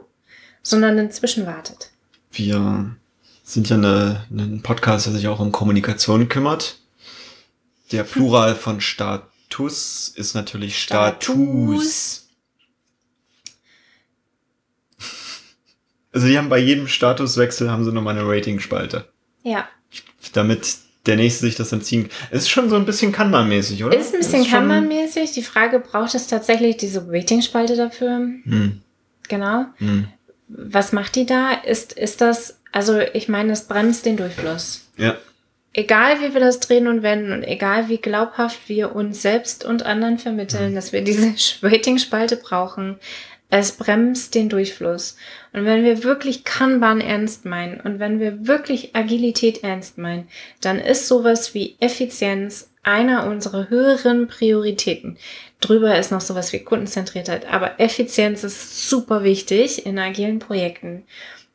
sondern 0.61 0.97
inzwischen 0.99 1.47
wartet. 1.47 1.89
Wir 2.31 2.95
sind 3.43 3.69
ja 3.69 3.77
eine, 3.77 4.25
ein 4.29 4.61
Podcast, 4.61 5.07
der 5.07 5.13
sich 5.13 5.27
auch 5.27 5.39
um 5.39 5.51
Kommunikation 5.51 6.29
kümmert. 6.29 6.77
Der 7.91 8.03
Plural 8.03 8.55
von 8.55 8.79
Status 8.79 10.13
ist 10.15 10.33
natürlich 10.33 10.81
Status. 10.81 11.25
Status. 11.25 12.20
Also 16.13 16.27
die 16.27 16.37
haben 16.37 16.49
bei 16.49 16.59
jedem 16.59 16.87
Statuswechsel 16.87 17.71
haben 17.71 17.85
sie 17.85 17.91
nochmal 17.91 18.17
eine 18.17 18.27
Rating-Spalte. 18.27 19.05
Ja. 19.43 19.67
Damit 20.33 20.77
der 21.05 21.15
nächste 21.15 21.45
sich 21.45 21.55
das 21.55 21.71
entziehen. 21.71 22.09
Ist 22.29 22.49
schon 22.49 22.69
so 22.69 22.75
ein 22.75 22.85
bisschen 22.85 23.11
Kanban-mäßig, 23.11 23.83
oder? 23.83 23.97
Ist 23.97 24.13
ein 24.13 24.19
bisschen 24.19 24.45
Kanban-mäßig. 24.45 25.33
Die 25.33 25.41
Frage, 25.41 25.79
braucht 25.79 26.13
es 26.13 26.27
tatsächlich 26.27 26.77
diese 26.77 27.05
Rating-Spalte 27.07 27.75
dafür? 27.75 28.17
Hm. 28.43 28.81
Genau. 29.27 29.65
Hm. 29.77 30.07
Was 30.47 30.91
macht 30.91 31.15
die 31.15 31.25
da? 31.25 31.53
Ist, 31.53 31.93
ist 31.93 32.21
das, 32.21 32.59
also 32.71 32.99
ich 32.99 33.29
meine, 33.29 33.53
es 33.53 33.67
bremst 33.67 34.05
den 34.05 34.17
Durchfluss. 34.17 34.89
Ja. 34.97 35.15
egal 35.73 36.19
wie 36.19 36.33
wir 36.33 36.41
das 36.41 36.59
drehen 36.59 36.87
und 36.87 37.01
wenden 37.01 37.31
und 37.31 37.43
egal 37.43 37.87
wie 37.87 37.97
glaubhaft 37.97 38.67
wir 38.67 38.93
uns 38.95 39.21
selbst 39.21 39.63
und 39.63 39.83
anderen 39.83 40.19
vermitteln, 40.19 40.71
mhm. 40.71 40.75
dass 40.75 40.91
wir 40.91 41.01
diese 41.01 41.33
Rating-Spalte 41.63 42.35
brauchen, 42.35 42.99
es 43.51 43.73
bremst 43.73 44.33
den 44.33 44.49
Durchfluss. 44.49 45.17
Und 45.53 45.65
wenn 45.65 45.83
wir 45.83 46.03
wirklich 46.03 46.45
Kanban 46.45 47.01
ernst 47.01 47.45
meinen 47.45 47.81
und 47.81 47.99
wenn 47.99 48.19
wir 48.19 48.47
wirklich 48.47 48.95
Agilität 48.95 49.63
ernst 49.63 49.97
meinen, 49.97 50.27
dann 50.61 50.79
ist 50.79 51.07
sowas 51.07 51.53
wie 51.53 51.75
Effizienz 51.79 52.71
einer 52.81 53.27
unserer 53.27 53.69
höheren 53.69 54.27
Prioritäten. 54.27 55.17
Drüber 55.59 55.99
ist 55.99 56.11
noch 56.11 56.21
sowas 56.21 56.53
wie 56.53 56.59
Kundenzentriertheit, 56.59 57.45
aber 57.45 57.79
Effizienz 57.79 58.43
ist 58.43 58.89
super 58.89 59.23
wichtig 59.23 59.85
in 59.85 59.99
agilen 59.99 60.39
Projekten. 60.39 61.03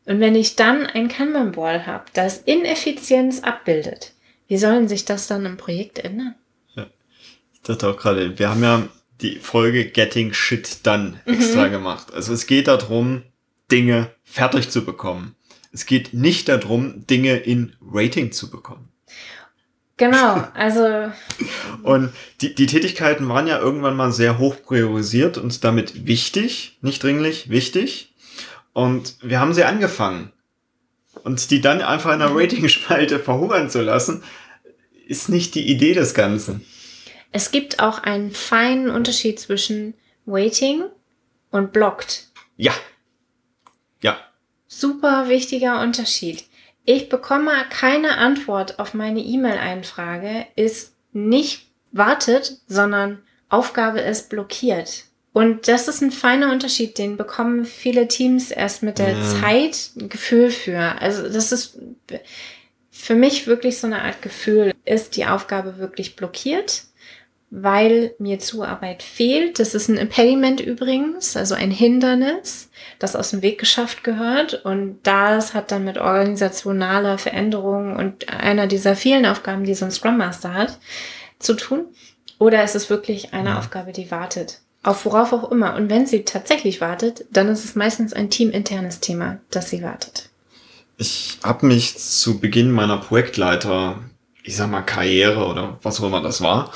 Und 0.05 0.21
wenn 0.21 0.37
ich 0.37 0.55
dann 0.55 0.87
ein 0.87 1.09
Kanban-Board 1.09 1.87
habe, 1.87 2.05
das 2.13 2.39
Ineffizienz 2.39 3.43
abbildet, 3.43 4.13
wie 4.49 4.59
sollen 4.59 4.87
sich 4.87 5.07
das 5.07 5.27
dann 5.27 5.47
im 5.47 5.57
Projekt 5.57 5.99
ändern? 5.99 6.35
Ja. 6.75 6.87
Ich 7.55 7.63
dachte 7.63 7.89
auch 7.89 7.97
gerade, 7.97 8.39
wir 8.39 8.51
haben 8.51 8.63
ja 8.63 8.87
die 9.21 9.39
Folge 9.39 9.87
Getting 9.87 10.33
Shit 10.33 10.87
Done 10.87 11.21
extra 11.25 11.67
mhm. 11.67 11.73
gemacht. 11.73 12.13
Also 12.13 12.33
es 12.33 12.47
geht 12.47 12.69
darum, 12.69 13.23
Dinge 13.71 14.11
fertig 14.25 14.71
zu 14.71 14.85
bekommen. 14.85 15.35
Es 15.73 15.87
geht 15.87 16.15
nicht 16.15 16.49
darum, 16.49 17.07
Dinge 17.07 17.37
in 17.37 17.75
Rating 17.83 18.33
zu 18.33 18.51
bekommen. 18.51 18.89
Genau, 19.97 20.47
also. 20.55 21.11
und 21.83 22.13
die, 22.41 22.55
die 22.55 22.67
Tätigkeiten 22.67 23.29
waren 23.29 23.47
ja 23.47 23.59
irgendwann 23.59 23.97
mal 23.97 24.13
sehr 24.13 24.39
hoch 24.39 24.57
priorisiert 24.63 25.39
und 25.39 25.65
damit 25.65 26.07
wichtig, 26.07 26.79
nicht 26.83 27.03
dringlich, 27.03 27.49
wichtig. 27.49 28.15
Und 28.73 29.17
wir 29.23 29.41
haben 29.41 29.55
sie 29.55 29.65
angefangen. 29.65 30.33
Und 31.25 31.51
die 31.51 31.63
dann 31.63 31.81
einfach 31.81 32.13
in 32.13 32.19
der 32.19 32.31
mhm. 32.31 32.37
Rating-Spalte 32.37 33.19
verhungern 33.19 33.71
zu 33.71 33.81
lassen, 33.81 34.23
ist 35.07 35.29
nicht 35.29 35.55
die 35.55 35.69
Idee 35.71 35.95
des 35.95 36.13
Ganzen. 36.15 36.65
Es 37.33 37.51
gibt 37.51 37.81
auch 37.81 37.99
einen 37.99 38.31
feinen 38.31 38.91
Unterschied 38.91 39.39
zwischen 39.41 39.95
waiting 40.25 40.85
und 41.51 41.73
blocked. 41.73 42.29
Ja. 42.57 42.73
Ja. 44.03 44.19
Super 44.67 45.29
wichtiger 45.29 45.81
Unterschied. 45.81 46.45
Ich 46.85 47.09
bekomme 47.09 47.53
keine 47.71 48.19
Antwort 48.19 48.79
auf 48.79 48.95
meine 48.95 49.21
E-Mail-Einfrage, 49.21 50.47
ist 50.55 50.95
nicht 51.13 51.67
wartet, 51.93 52.61
sondern 52.69 53.23
Aufgabe 53.49 54.01
ist 54.01 54.29
blockiert. 54.29 55.05
Und 55.33 55.69
das 55.69 55.89
ist 55.89 56.01
ein 56.01 56.13
feiner 56.13 56.51
Unterschied, 56.51 56.97
den 56.97 57.17
bekommen 57.17 57.67
viele 57.67 58.09
Teams 58.09 58.51
erst 58.51 58.83
mit 58.83 58.99
der 58.99 59.11
ja. 59.11 59.23
Zeit 59.23 59.91
ein 60.01 60.09
Gefühl 60.09 60.51
für. 60.51 61.01
Also 61.01 61.29
das 61.29 61.53
ist 61.53 61.79
für 62.91 63.15
mich 63.15 63.47
wirklich 63.47 63.79
so 63.79 63.87
eine 63.87 64.01
Art 64.03 64.23
Gefühl. 64.23 64.73
Ist 64.85 65.17
die 65.17 65.27
Aufgabe 65.27 65.77
wirklich 65.79 66.17
blockiert? 66.17 66.85
Weil 67.59 68.15
mir 68.19 68.39
Zuarbeit 68.39 69.03
fehlt. 69.03 69.59
Das 69.59 69.75
ist 69.75 69.89
ein 69.89 69.97
Impediment 69.97 70.61
übrigens, 70.61 71.37
also 71.37 71.55
ein 71.55 71.71
Hindernis, 71.71 72.69
das 72.99 73.17
aus 73.17 73.31
dem 73.31 73.41
Weg 73.41 73.59
geschafft 73.59 74.05
gehört. 74.05 74.65
Und 74.65 74.99
das 75.05 75.55
hat 75.55 75.73
dann 75.73 75.85
mit 75.85 75.97
organisationaler 75.97 77.17
Veränderung 77.17 77.97
und 77.97 78.29
einer 78.29 78.67
dieser 78.67 78.95
vielen 78.95 79.25
Aufgaben, 79.25 79.65
die 79.65 79.75
so 79.75 79.87
ein 79.87 79.91
Scrum 79.91 80.19
Master 80.19 80.53
hat, 80.53 80.79
zu 81.39 81.55
tun. 81.55 81.87
Oder 82.39 82.63
ist 82.63 82.77
es 82.77 82.91
wirklich 82.91 83.33
eine 83.33 83.51
ja. 83.51 83.59
Aufgabe, 83.59 83.93
die 83.93 84.11
wartet? 84.11 84.61
Auf 84.83 85.07
worauf 85.07 85.33
auch 85.33 85.51
immer. 85.51 85.77
Und 85.77 85.89
wenn 85.89 86.07
sie 86.07 86.25
tatsächlich 86.25 86.83
wartet, 86.83 87.25
dann 87.31 87.49
ist 87.49 87.65
es 87.65 87.75
meistens 87.75 88.13
ein 88.13 88.29
teaminternes 88.29 89.01
Thema, 89.01 89.39
dass 89.51 89.71
sie 89.71 89.83
wartet. 89.83 90.29
Ich 90.99 91.39
habe 91.43 91.65
mich 91.65 91.97
zu 91.97 92.39
Beginn 92.39 92.71
meiner 92.71 92.99
Projektleiter, 92.99 93.99
ich 94.43 94.57
sag 94.57 94.71
mal 94.71 94.83
Karriere 94.83 95.47
oder 95.47 95.79
was 95.83 96.01
auch 96.01 96.07
immer 96.07 96.21
das 96.21 96.43
war, 96.43 96.73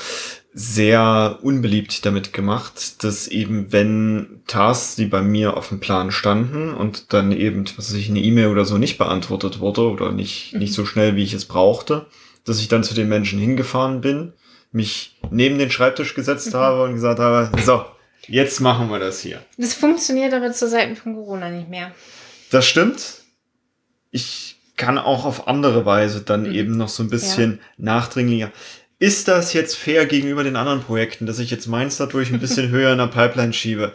sehr 0.53 1.39
unbeliebt 1.41 2.05
damit 2.05 2.33
gemacht, 2.33 3.03
dass 3.03 3.27
eben 3.27 3.71
wenn 3.71 4.41
Tasks, 4.47 4.95
die 4.95 5.05
bei 5.05 5.21
mir 5.21 5.55
auf 5.55 5.69
dem 5.69 5.79
Plan 5.79 6.11
standen 6.11 6.73
und 6.73 7.13
dann 7.13 7.31
eben, 7.31 7.65
was 7.77 7.89
weiß 7.89 7.93
ich, 7.93 8.09
eine 8.09 8.19
E-Mail 8.19 8.47
oder 8.47 8.65
so 8.65 8.77
nicht 8.77 8.97
beantwortet 8.97 9.59
wurde 9.59 9.89
oder 9.89 10.11
nicht, 10.11 10.53
mhm. 10.53 10.59
nicht 10.59 10.73
so 10.73 10.85
schnell, 10.85 11.15
wie 11.15 11.23
ich 11.23 11.33
es 11.33 11.45
brauchte, 11.45 12.07
dass 12.43 12.59
ich 12.59 12.67
dann 12.67 12.83
zu 12.83 12.93
den 12.93 13.07
Menschen 13.07 13.39
hingefahren 13.39 14.01
bin, 14.01 14.33
mich 14.73 15.17
neben 15.29 15.57
den 15.57 15.71
Schreibtisch 15.71 16.15
gesetzt 16.15 16.53
mhm. 16.53 16.57
habe 16.57 16.83
und 16.83 16.95
gesagt 16.95 17.19
habe, 17.19 17.49
so, 17.63 17.85
jetzt 18.27 18.59
machen 18.59 18.89
wir 18.89 18.99
das 18.99 19.21
hier. 19.21 19.41
Das 19.57 19.73
funktioniert 19.73 20.33
aber 20.33 20.51
zu 20.51 20.67
Seiten 20.67 20.97
von 20.97 21.15
Corona 21.15 21.49
nicht 21.49 21.69
mehr. 21.69 21.91
Das 22.49 22.67
stimmt. 22.67 23.21
Ich 24.09 24.57
kann 24.75 24.97
auch 24.97 25.25
auf 25.25 25.47
andere 25.47 25.85
Weise 25.85 26.21
dann 26.21 26.49
mhm. 26.49 26.55
eben 26.55 26.77
noch 26.77 26.89
so 26.89 27.03
ein 27.03 27.09
bisschen 27.09 27.51
ja. 27.51 27.57
nachdringlicher 27.77 28.51
ist 29.01 29.27
das 29.27 29.53
jetzt 29.53 29.75
fair 29.77 30.05
gegenüber 30.05 30.43
den 30.43 30.55
anderen 30.55 30.83
Projekten, 30.83 31.25
dass 31.25 31.39
ich 31.39 31.49
jetzt 31.49 31.65
meins 31.65 31.97
dadurch 31.97 32.31
ein 32.31 32.39
bisschen 32.39 32.69
höher 32.69 32.91
in 32.91 32.99
der 32.99 33.07
Pipeline 33.07 33.51
schiebe? 33.51 33.93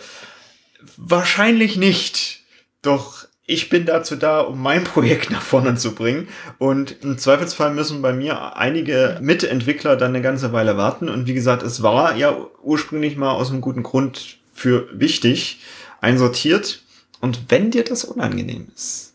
Wahrscheinlich 0.97 1.77
nicht. 1.77 2.41
Doch 2.83 3.25
ich 3.47 3.69
bin 3.69 3.87
dazu 3.87 4.17
da, 4.17 4.41
um 4.41 4.61
mein 4.61 4.83
Projekt 4.83 5.31
nach 5.31 5.43
vorne 5.43 5.77
zu 5.77 5.95
bringen. 5.95 6.27
Und 6.59 7.05
im 7.05 7.19
Zweifelsfall 7.19 7.73
müssen 7.73 8.03
bei 8.03 8.13
mir 8.13 8.57
einige 8.57 9.19
Mitentwickler 9.23 9.95
dann 9.95 10.09
eine 10.09 10.23
ganze 10.23 10.53
Weile 10.53 10.77
warten. 10.77 11.09
Und 11.09 11.29
wie 11.29 11.35
gesagt, 11.35 11.63
es 11.63 11.85
war 11.85 12.17
ja 12.17 12.37
ursprünglich 12.65 13.17
mal 13.17 13.31
aus 13.31 13.53
einem 13.53 13.61
guten 13.61 13.85
Grund 13.85 14.39
für 14.53 14.89
wichtig 14.93 15.61
einsortiert. 16.01 16.83
Und 17.21 17.43
wenn 17.49 17.71
dir 17.71 17.85
das 17.85 18.05
unangenehm 18.05 18.67
ist, 18.75 19.15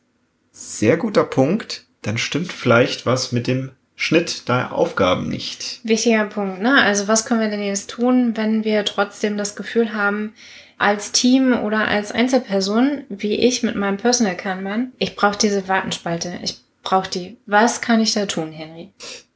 sehr 0.54 0.96
guter 0.96 1.26
Punkt, 1.26 1.84
dann 2.02 2.18
stimmt 2.18 2.54
vielleicht 2.54 3.06
was 3.06 3.34
mit 3.34 3.46
dem 3.46 3.72
Schnitt 4.02 4.48
der 4.48 4.74
Aufgaben 4.74 5.30
nicht. 5.30 5.80
Wichtiger 5.84 6.26
Punkt, 6.26 6.60
ne? 6.60 6.82
Also 6.82 7.08
was 7.08 7.26
können 7.26 7.40
wir 7.40 7.50
denn 7.50 7.62
jetzt 7.62 7.92
tun, 7.92 8.36
wenn 8.36 8.64
wir 8.64 8.84
trotzdem 8.84 9.38
das 9.38 9.56
Gefühl 9.56 9.94
haben, 9.94 10.34
als 10.80 11.12
Team 11.12 11.54
oder 11.54 11.88
als 11.88 12.12
Einzelperson, 12.12 13.04
wie 13.10 13.36
ich 13.36 13.62
mit 13.62 13.76
meinem 13.76 13.98
Personal 13.98 14.36
Kanban, 14.36 14.92
ich 14.98 15.16
brauche 15.16 15.38
diese 15.38 15.68
Wartenspalte. 15.68 16.40
Ich 16.42 16.58
brauche 16.82 17.12
die. 17.12 17.38
Was 17.46 17.80
kann 17.80 18.02
ich 18.02 18.14
da 18.14 18.26
tun, 18.26 18.52
Henry? 18.52 18.90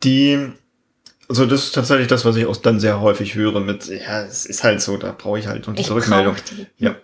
Die 0.04 0.50
also 1.30 1.46
das 1.46 1.66
ist 1.66 1.76
tatsächlich 1.76 2.08
das, 2.08 2.26
was 2.26 2.36
ich 2.36 2.48
auch 2.48 2.58
dann 2.58 2.80
sehr 2.80 3.02
häufig 3.02 3.36
höre 3.36 3.60
mit, 3.60 3.86
ja, 3.86 4.24
es 4.24 4.48
ist 4.48 4.64
halt 4.64 4.82
so, 4.82 4.98
da 4.98 5.12
brauche 5.12 5.38
ich 5.38 5.46
halt 5.46 5.68
noch 5.68 5.76
diese 5.76 5.90
ich 5.90 5.96
Rückmeldung. 5.96 6.36
Die. 6.52 6.66
Ja. 6.84 6.96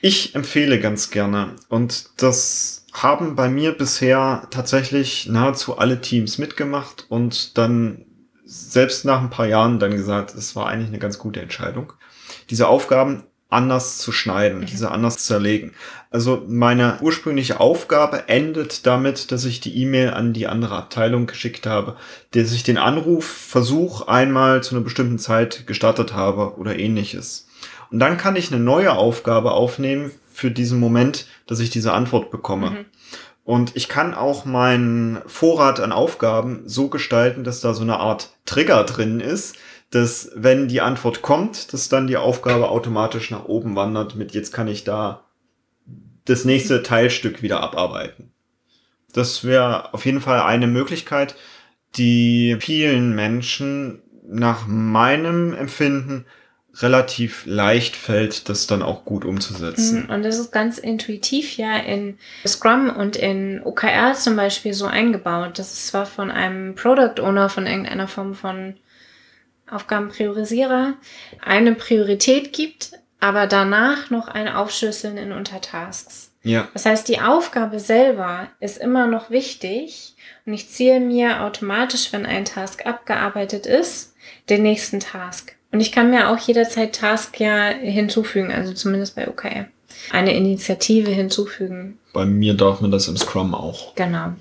Ich 0.00 0.34
empfehle 0.34 0.80
ganz 0.80 1.10
gerne 1.10 1.54
und 1.68 2.06
das 2.16 2.77
haben 3.02 3.36
bei 3.36 3.48
mir 3.48 3.72
bisher 3.72 4.46
tatsächlich 4.50 5.26
nahezu 5.26 5.78
alle 5.78 6.00
Teams 6.00 6.38
mitgemacht 6.38 7.06
und 7.08 7.56
dann 7.58 8.04
selbst 8.44 9.04
nach 9.04 9.20
ein 9.20 9.30
paar 9.30 9.46
Jahren 9.46 9.78
dann 9.78 9.92
gesagt, 9.92 10.34
es 10.34 10.56
war 10.56 10.66
eigentlich 10.66 10.88
eine 10.88 10.98
ganz 10.98 11.18
gute 11.18 11.40
Entscheidung, 11.40 11.92
diese 12.50 12.66
Aufgaben 12.66 13.24
anders 13.50 13.98
zu 13.98 14.12
schneiden, 14.12 14.60
mhm. 14.60 14.66
diese 14.66 14.90
anders 14.90 15.18
zu 15.18 15.26
zerlegen. 15.26 15.72
Also 16.10 16.44
meine 16.46 16.98
ursprüngliche 17.00 17.60
Aufgabe 17.60 18.28
endet 18.28 18.86
damit, 18.86 19.32
dass 19.32 19.44
ich 19.44 19.60
die 19.60 19.76
E-Mail 19.82 20.10
an 20.10 20.32
die 20.32 20.46
andere 20.46 20.76
Abteilung 20.76 21.26
geschickt 21.26 21.66
habe, 21.66 21.96
dass 22.32 22.52
ich 22.52 22.62
den 22.62 22.78
Anrufversuch 22.78 24.06
einmal 24.06 24.62
zu 24.62 24.74
einer 24.74 24.84
bestimmten 24.84 25.18
Zeit 25.18 25.66
gestartet 25.66 26.12
habe 26.12 26.58
oder 26.58 26.78
ähnliches. 26.78 27.48
Und 27.90 28.00
dann 28.00 28.18
kann 28.18 28.36
ich 28.36 28.52
eine 28.52 28.62
neue 28.62 28.92
Aufgabe 28.92 29.52
aufnehmen 29.52 30.10
für 30.30 30.50
diesen 30.50 30.78
Moment, 30.78 31.26
dass 31.48 31.58
ich 31.58 31.70
diese 31.70 31.92
Antwort 31.92 32.30
bekomme. 32.30 32.70
Mhm. 32.70 32.84
Und 33.42 33.74
ich 33.74 33.88
kann 33.88 34.14
auch 34.14 34.44
meinen 34.44 35.22
Vorrat 35.26 35.80
an 35.80 35.90
Aufgaben 35.90 36.62
so 36.66 36.88
gestalten, 36.88 37.42
dass 37.44 37.60
da 37.60 37.74
so 37.74 37.82
eine 37.82 37.98
Art 37.98 38.30
Trigger 38.44 38.84
drin 38.84 39.20
ist, 39.20 39.56
dass 39.90 40.30
wenn 40.34 40.68
die 40.68 40.82
Antwort 40.82 41.22
kommt, 41.22 41.72
dass 41.72 41.88
dann 41.88 42.06
die 42.06 42.18
Aufgabe 42.18 42.68
automatisch 42.68 43.30
nach 43.30 43.46
oben 43.46 43.74
wandert 43.74 44.14
mit 44.14 44.32
jetzt 44.32 44.52
kann 44.52 44.68
ich 44.68 44.84
da 44.84 45.24
das 46.26 46.44
nächste 46.44 46.82
Teilstück 46.82 47.42
wieder 47.42 47.62
abarbeiten. 47.62 48.30
Das 49.14 49.44
wäre 49.44 49.94
auf 49.94 50.04
jeden 50.04 50.20
Fall 50.20 50.42
eine 50.42 50.66
Möglichkeit, 50.66 51.34
die 51.96 52.58
vielen 52.60 53.14
Menschen 53.14 54.02
nach 54.28 54.66
meinem 54.66 55.54
Empfinden 55.54 56.26
relativ 56.82 57.44
leicht 57.46 57.96
fällt, 57.96 58.48
das 58.48 58.66
dann 58.66 58.82
auch 58.82 59.04
gut 59.04 59.24
umzusetzen. 59.24 60.04
Mhm, 60.04 60.10
und 60.10 60.22
das 60.22 60.38
ist 60.38 60.52
ganz 60.52 60.78
intuitiv 60.78 61.56
ja 61.56 61.76
in 61.76 62.18
Scrum 62.46 62.90
und 62.90 63.16
in 63.16 63.62
OKR 63.64 64.14
zum 64.14 64.36
Beispiel 64.36 64.74
so 64.74 64.86
eingebaut. 64.86 65.58
Das 65.58 65.72
ist 65.72 65.88
zwar 65.88 66.06
von 66.06 66.30
einem 66.30 66.74
Product 66.74 67.20
Owner, 67.20 67.48
von 67.48 67.66
irgendeiner 67.66 68.08
Form 68.08 68.34
von 68.34 68.76
Aufgabenpriorisierer 69.70 70.94
eine 71.44 71.74
Priorität 71.74 72.52
gibt, 72.52 72.92
aber 73.20 73.46
danach 73.46 74.10
noch 74.10 74.28
ein 74.28 74.48
Aufschlüsseln 74.48 75.16
in 75.18 75.32
Untertasks. 75.32 76.32
Ja. 76.42 76.68
Das 76.72 76.86
heißt, 76.86 77.08
die 77.08 77.20
Aufgabe 77.20 77.80
selber 77.80 78.48
ist 78.60 78.78
immer 78.78 79.06
noch 79.06 79.30
wichtig 79.30 80.14
und 80.46 80.54
ich 80.54 80.70
ziehe 80.70 81.00
mir 81.00 81.42
automatisch, 81.42 82.12
wenn 82.12 82.24
ein 82.24 82.44
Task 82.44 82.86
abgearbeitet 82.86 83.66
ist, 83.66 84.14
den 84.48 84.62
nächsten 84.62 85.00
Task. 85.00 85.57
Und 85.70 85.80
ich 85.80 85.92
kann 85.92 86.10
mir 86.10 86.30
auch 86.30 86.38
jederzeit 86.38 86.94
Task 86.94 87.38
ja 87.40 87.68
hinzufügen, 87.68 88.52
also 88.52 88.72
zumindest 88.72 89.16
bei 89.16 89.28
OKR. 89.28 89.66
Eine 90.10 90.34
Initiative 90.34 91.10
hinzufügen. 91.10 91.98
Bei 92.12 92.24
mir 92.24 92.54
darf 92.54 92.80
man 92.80 92.90
das 92.90 93.08
im 93.08 93.16
Scrum 93.16 93.54
auch. 93.54 93.94
Genau. 93.94 94.32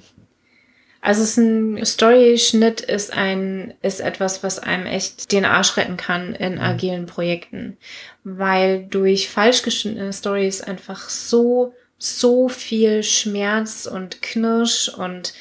Also 1.01 1.24
es 1.24 1.31
ist 1.31 1.38
ein 1.38 1.86
Story-Schnitt 1.86 2.81
ist 2.81 3.13
ein, 3.13 3.74
ist 3.81 4.01
etwas, 4.01 4.43
was 4.43 4.60
einem 4.60 4.86
echt 4.86 5.31
den 5.31 5.46
Arsch 5.46 5.77
retten 5.77 5.98
kann 5.98 6.34
in 6.34 6.55
mhm. 6.55 6.62
agilen 6.62 7.05
Projekten. 7.05 7.77
Weil 8.24 8.86
durch 8.86 9.29
falsch 9.29 9.62
geschnittene 9.62 10.12
Stories 10.12 10.62
einfach 10.62 11.10
so, 11.10 11.74
so 11.98 12.50
viel 12.50 13.03
Schmerz 13.03 13.86
und 13.86 14.22
Knirsch 14.22 14.89
und, 14.89 15.34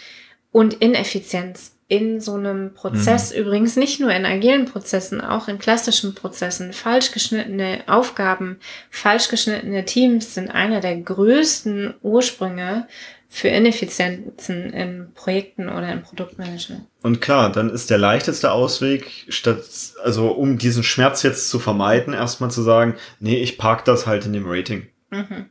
und 0.52 0.74
Ineffizienz 0.74 1.75
in 1.88 2.20
so 2.20 2.34
einem 2.34 2.74
Prozess, 2.74 3.32
mhm. 3.32 3.40
übrigens 3.40 3.76
nicht 3.76 4.00
nur 4.00 4.10
in 4.10 4.26
agilen 4.26 4.64
Prozessen, 4.64 5.20
auch 5.20 5.46
in 5.46 5.58
klassischen 5.58 6.14
Prozessen, 6.14 6.72
falsch 6.72 7.12
geschnittene 7.12 7.84
Aufgaben, 7.86 8.58
falsch 8.90 9.28
geschnittene 9.28 9.84
Teams 9.84 10.34
sind 10.34 10.50
einer 10.50 10.80
der 10.80 10.96
größten 10.96 11.94
Ursprünge 12.02 12.88
für 13.28 13.48
Ineffizienzen 13.48 14.72
in 14.72 15.12
Projekten 15.14 15.68
oder 15.68 15.92
im 15.92 16.02
Produktmanagement. 16.02 16.86
Und 17.02 17.20
klar, 17.20 17.52
dann 17.52 17.70
ist 17.70 17.90
der 17.90 17.98
leichteste 17.98 18.50
Ausweg, 18.50 19.26
statt, 19.28 19.62
also 20.02 20.28
um 20.28 20.58
diesen 20.58 20.82
Schmerz 20.82 21.22
jetzt 21.22 21.50
zu 21.50 21.58
vermeiden, 21.58 22.14
erstmal 22.14 22.50
zu 22.50 22.62
sagen, 22.62 22.94
nee, 23.20 23.40
ich 23.42 23.58
park 23.58 23.84
das 23.84 24.06
halt 24.06 24.26
in 24.26 24.32
dem 24.32 24.46
Rating. 24.46 24.88
Mhm. 25.10 25.50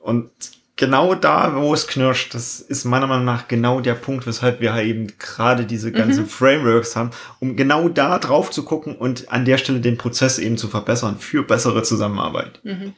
Und 0.00 0.30
genau 0.76 1.14
da, 1.14 1.54
wo 1.56 1.72
es 1.72 1.86
knirscht, 1.86 2.34
das 2.34 2.60
ist 2.60 2.84
meiner 2.84 3.06
Meinung 3.06 3.24
nach 3.24 3.48
genau 3.48 3.80
der 3.80 3.94
Punkt, 3.94 4.26
weshalb 4.26 4.60
wir 4.60 4.72
halt 4.72 4.86
eben 4.86 5.06
gerade 5.18 5.64
diese 5.66 5.92
ganzen 5.92 6.24
mhm. 6.24 6.28
Frameworks 6.28 6.96
haben, 6.96 7.10
um 7.40 7.56
genau 7.56 7.88
da 7.88 8.18
drauf 8.18 8.50
zu 8.50 8.64
gucken 8.64 8.96
und 8.96 9.30
an 9.30 9.44
der 9.44 9.58
Stelle 9.58 9.80
den 9.80 9.98
Prozess 9.98 10.38
eben 10.38 10.56
zu 10.56 10.68
verbessern 10.68 11.18
für 11.18 11.44
bessere 11.44 11.82
Zusammenarbeit. 11.82 12.60
Mhm. 12.64 12.94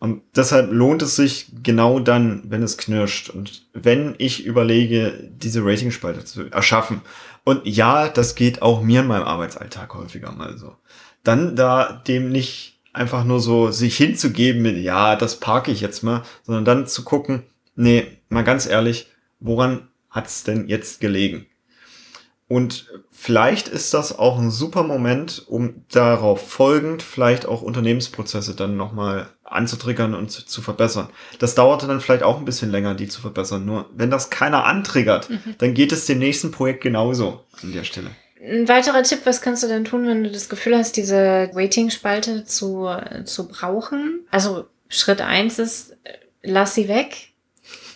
Und 0.00 0.22
deshalb 0.36 0.70
lohnt 0.72 1.02
es 1.02 1.16
sich 1.16 1.50
genau 1.62 1.98
dann, 1.98 2.42
wenn 2.44 2.62
es 2.62 2.78
knirscht. 2.78 3.30
Und 3.30 3.66
wenn 3.72 4.14
ich 4.18 4.46
überlege, 4.46 5.28
diese 5.28 5.64
Ratingspalte 5.64 6.24
zu 6.24 6.48
erschaffen. 6.50 7.00
Und 7.42 7.66
ja, 7.66 8.08
das 8.08 8.36
geht 8.36 8.62
auch 8.62 8.80
mir 8.80 9.00
in 9.00 9.08
meinem 9.08 9.24
Arbeitsalltag 9.24 9.92
häufiger 9.94 10.30
mal 10.30 10.56
so. 10.56 10.76
Dann 11.24 11.56
da 11.56 12.00
dem 12.06 12.30
nicht 12.30 12.77
einfach 12.92 13.24
nur 13.24 13.40
so 13.40 13.70
sich 13.70 13.96
hinzugeben 13.96 14.62
mit, 14.62 14.76
ja, 14.78 15.16
das 15.16 15.40
parke 15.40 15.70
ich 15.70 15.80
jetzt 15.80 16.02
mal, 16.02 16.22
sondern 16.42 16.64
dann 16.64 16.86
zu 16.86 17.04
gucken, 17.04 17.44
nee, 17.76 18.06
mal 18.28 18.44
ganz 18.44 18.66
ehrlich, 18.66 19.08
woran 19.40 19.88
hat's 20.10 20.44
denn 20.44 20.68
jetzt 20.68 21.00
gelegen? 21.00 21.46
Und 22.48 22.86
vielleicht 23.10 23.68
ist 23.68 23.92
das 23.92 24.18
auch 24.18 24.38
ein 24.38 24.50
super 24.50 24.82
Moment, 24.82 25.44
um 25.48 25.84
darauf 25.92 26.50
folgend 26.50 27.02
vielleicht 27.02 27.44
auch 27.44 27.60
Unternehmensprozesse 27.60 28.54
dann 28.54 28.78
nochmal 28.78 29.28
anzutriggern 29.44 30.14
und 30.14 30.30
zu, 30.30 30.46
zu, 30.46 30.62
verbessern. 30.62 31.10
Das 31.38 31.54
dauerte 31.54 31.86
dann 31.86 32.00
vielleicht 32.00 32.22
auch 32.22 32.38
ein 32.38 32.46
bisschen 32.46 32.70
länger, 32.70 32.94
die 32.94 33.06
zu 33.06 33.20
verbessern. 33.20 33.66
Nur 33.66 33.90
wenn 33.94 34.10
das 34.10 34.30
keiner 34.30 34.64
antriggert, 34.64 35.28
mhm. 35.28 35.56
dann 35.58 35.74
geht 35.74 35.92
es 35.92 36.06
dem 36.06 36.20
nächsten 36.20 36.50
Projekt 36.50 36.82
genauso 36.82 37.44
an 37.62 37.72
der 37.72 37.84
Stelle. 37.84 38.10
Ein 38.40 38.68
weiterer 38.68 39.02
Tipp, 39.02 39.20
was 39.24 39.40
kannst 39.40 39.62
du 39.62 39.66
denn 39.66 39.84
tun, 39.84 40.06
wenn 40.06 40.24
du 40.24 40.30
das 40.30 40.48
Gefühl 40.48 40.76
hast, 40.76 40.96
diese 40.96 41.50
Waiting-Spalte 41.52 42.44
zu, 42.44 42.88
zu 43.24 43.48
brauchen? 43.48 44.20
Also 44.30 44.66
Schritt 44.88 45.20
eins 45.20 45.58
ist, 45.58 45.96
lass 46.42 46.74
sie 46.74 46.88
weg. 46.88 47.28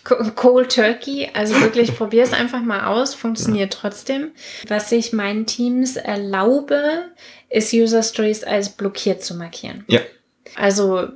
Cold 0.03 0.75
Turkey, 0.75 1.29
also 1.33 1.59
wirklich 1.61 1.95
probier 1.97 2.23
es 2.23 2.33
einfach 2.33 2.61
mal 2.61 2.87
aus, 2.87 3.13
funktioniert 3.13 3.73
ja. 3.73 3.79
trotzdem. 3.79 4.31
Was 4.67 4.91
ich 4.91 5.13
meinen 5.13 5.45
Teams 5.45 5.95
erlaube, 5.95 7.05
ist 7.49 7.73
User 7.73 8.03
Stories 8.03 8.43
als 8.43 8.69
blockiert 8.69 9.23
zu 9.23 9.35
markieren. 9.35 9.85
Ja. 9.87 10.01
Also 10.55 11.07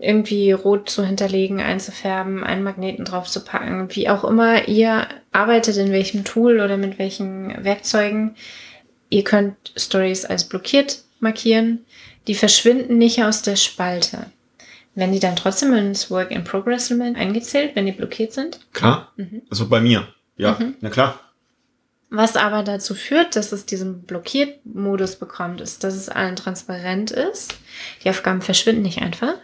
irgendwie 0.00 0.50
rot 0.50 0.90
zu 0.90 1.06
hinterlegen, 1.06 1.60
einzufärben, 1.60 2.42
einen 2.42 2.64
Magneten 2.64 3.04
drauf 3.04 3.28
zu 3.28 3.44
packen, 3.44 3.88
wie 3.94 4.08
auch 4.08 4.24
immer 4.24 4.66
ihr 4.66 5.06
arbeitet, 5.30 5.76
in 5.76 5.92
welchem 5.92 6.24
Tool 6.24 6.60
oder 6.60 6.76
mit 6.76 6.98
welchen 6.98 7.64
Werkzeugen. 7.64 8.34
Ihr 9.12 9.24
könnt 9.24 9.74
Stories 9.76 10.24
als 10.24 10.48
blockiert 10.48 11.02
markieren. 11.20 11.84
Die 12.28 12.34
verschwinden 12.34 12.96
nicht 12.96 13.22
aus 13.22 13.42
der 13.42 13.56
Spalte. 13.56 14.30
Wenn 14.94 15.12
die 15.12 15.20
dann 15.20 15.36
trotzdem 15.36 15.74
ins 15.74 16.10
Work 16.10 16.30
in 16.30 16.44
Progress 16.44 16.90
eingezählt, 16.90 17.76
wenn 17.76 17.84
die 17.84 17.92
blockiert 17.92 18.32
sind? 18.32 18.60
Klar. 18.72 19.12
Mhm. 19.16 19.42
Also 19.50 19.68
bei 19.68 19.82
mir. 19.82 20.08
Ja, 20.38 20.56
mhm. 20.58 20.76
na 20.80 20.88
klar. 20.88 21.20
Was 22.08 22.36
aber 22.36 22.62
dazu 22.62 22.94
führt, 22.94 23.36
dass 23.36 23.52
es 23.52 23.66
diesen 23.66 24.04
Blockiert-Modus 24.04 25.16
bekommt, 25.16 25.60
ist, 25.60 25.84
dass 25.84 25.94
es 25.94 26.08
allen 26.08 26.36
transparent 26.36 27.10
ist. 27.10 27.54
Die 28.04 28.08
Aufgaben 28.08 28.40
verschwinden 28.40 28.82
nicht 28.82 29.02
einfach 29.02 29.34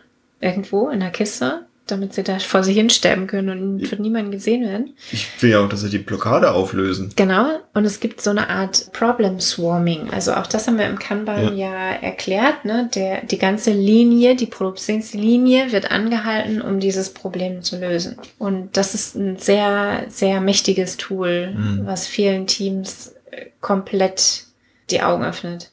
irgendwo 0.41 0.89
in 0.89 1.01
der 1.01 1.11
Kiste, 1.11 1.67
damit 1.91 2.15
sie 2.15 2.23
da 2.23 2.39
vor 2.39 2.63
sich 2.63 2.77
hin 2.77 2.91
sterben 2.91 3.27
können 3.27 3.49
und 3.49 3.89
von 3.89 4.01
niemandem 4.01 4.31
gesehen 4.31 4.65
werden. 4.65 4.95
Ich 5.11 5.27
will 5.43 5.51
ja 5.51 5.61
auch, 5.61 5.69
dass 5.69 5.81
sie 5.81 5.91
die 5.91 5.99
Blockade 5.99 6.53
auflösen. 6.53 7.13
Genau. 7.17 7.59
Und 7.75 7.85
es 7.85 8.01
gibt 8.01 8.21
so 8.21 8.31
eine 8.31 8.49
Art 8.49 8.93
Problem 8.93 9.41
Swarming. 9.41 10.11
Also 10.11 10.35
auch 10.35 10.47
das 10.47 10.67
haben 10.67 10.79
wir 10.79 10.87
im 10.87 10.99
Kanban 10.99 11.57
ja, 11.57 11.69
ja 11.69 11.91
erklärt. 12.01 12.65
Ne? 12.65 12.89
Der, 12.95 13.25
die 13.25 13.39
ganze 13.39 13.73
Linie, 13.73 14.37
die 14.37 14.47
Produktionslinie 14.47 15.73
wird 15.73 15.91
angehalten, 15.91 16.61
um 16.61 16.81
dieses 16.81 17.13
Problem 17.13 17.63
zu 17.63 17.79
lösen. 17.79 18.17
Und 18.39 18.77
das 18.77 18.95
ist 18.95 19.17
ein 19.17 19.39
sehr, 19.39 20.05
sehr 20.09 20.41
mächtiges 20.41 20.97
Tool, 20.97 21.55
mhm. 21.55 21.81
was 21.85 22.07
vielen 22.07 22.47
Teams 22.47 23.15
äh, 23.31 23.47
komplett 23.61 24.45
die 24.91 25.03
Augen 25.03 25.25
öffnet. 25.25 25.71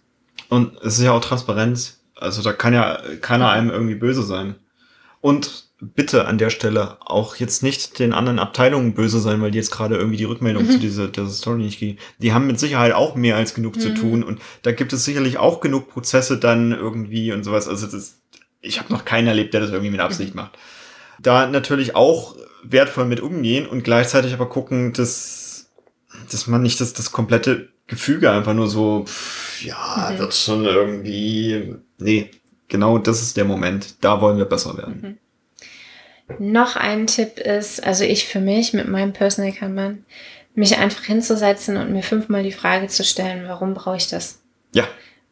Und 0.49 0.77
es 0.83 0.97
ist 0.97 1.03
ja 1.03 1.11
auch 1.11 1.21
Transparenz. 1.21 1.99
Also 2.15 2.41
da 2.41 2.53
kann 2.53 2.73
ja 2.73 2.99
keiner 3.21 3.49
einem 3.49 3.69
irgendwie 3.69 3.95
böse 3.95 4.23
sein. 4.23 4.55
Und 5.21 5.64
bitte 5.81 6.25
an 6.25 6.37
der 6.37 6.49
Stelle 6.49 6.97
auch 7.01 7.35
jetzt 7.35 7.61
nicht 7.61 7.99
den 7.99 8.13
anderen 8.13 8.39
Abteilungen 8.39 8.93
böse 8.93 9.19
sein, 9.19 9.41
weil 9.41 9.51
die 9.51 9.57
jetzt 9.57 9.71
gerade 9.71 9.95
irgendwie 9.95 10.17
die 10.17 10.23
Rückmeldung 10.23 10.63
mhm. 10.63 10.71
zu 10.71 10.79
dieser, 10.79 11.07
dieser 11.07 11.27
Story 11.29 11.63
nicht 11.63 11.79
gehen. 11.79 11.99
Die 12.19 12.33
haben 12.33 12.47
mit 12.47 12.59
Sicherheit 12.59 12.93
auch 12.93 13.15
mehr 13.15 13.35
als 13.35 13.53
genug 13.53 13.75
mhm. 13.75 13.79
zu 13.79 13.93
tun 13.93 14.23
und 14.23 14.41
da 14.61 14.71
gibt 14.71 14.93
es 14.93 15.03
sicherlich 15.03 15.37
auch 15.37 15.59
genug 15.59 15.89
Prozesse 15.89 16.37
dann 16.37 16.71
irgendwie 16.71 17.33
und 17.33 17.43
sowas. 17.43 17.67
Also 17.67 17.87
das, 17.87 18.21
ich 18.61 18.79
habe 18.79 18.93
noch 18.93 19.03
keinen 19.03 19.27
erlebt, 19.27 19.53
der 19.53 19.61
das 19.61 19.71
irgendwie 19.71 19.91
mit 19.91 19.99
Absicht 19.99 20.33
mhm. 20.33 20.41
macht. 20.41 20.57
Da 21.19 21.47
natürlich 21.47 21.95
auch 21.95 22.35
wertvoll 22.63 23.05
mit 23.05 23.19
umgehen 23.19 23.67
und 23.67 23.83
gleichzeitig 23.83 24.33
aber 24.33 24.47
gucken, 24.47 24.93
dass, 24.93 25.71
dass 26.31 26.47
man 26.47 26.61
nicht 26.61 26.79
das, 26.79 26.93
das 26.93 27.11
komplette 27.11 27.69
Gefüge 27.87 28.31
einfach 28.31 28.53
nur 28.53 28.67
so, 28.67 29.03
pff, 29.05 29.61
ja, 29.63 30.11
mhm. 30.11 30.19
wird 30.19 30.33
schon 30.33 30.65
irgendwie, 30.65 31.75
nee, 31.97 32.31
genau 32.69 32.97
das 32.97 33.21
ist 33.21 33.35
der 33.35 33.45
Moment. 33.45 34.03
Da 34.03 34.21
wollen 34.21 34.37
wir 34.37 34.45
besser 34.45 34.77
werden. 34.77 35.19
Noch 36.39 36.75
ein 36.75 37.07
Tipp 37.07 37.39
ist, 37.39 37.83
also 37.83 38.03
ich 38.03 38.25
für 38.25 38.39
mich 38.39 38.73
mit 38.73 38.87
meinem 38.87 39.13
Personal 39.13 39.51
kann 39.51 39.75
man 39.75 40.05
mich 40.55 40.77
einfach 40.77 41.03
hinzusetzen 41.03 41.77
und 41.77 41.91
mir 41.91 42.01
fünfmal 42.01 42.43
die 42.43 42.51
Frage 42.51 42.87
zu 42.87 43.03
stellen, 43.03 43.47
warum 43.47 43.73
brauche 43.73 43.97
ich 43.97 44.07
das? 44.07 44.39
Ja. 44.73 44.87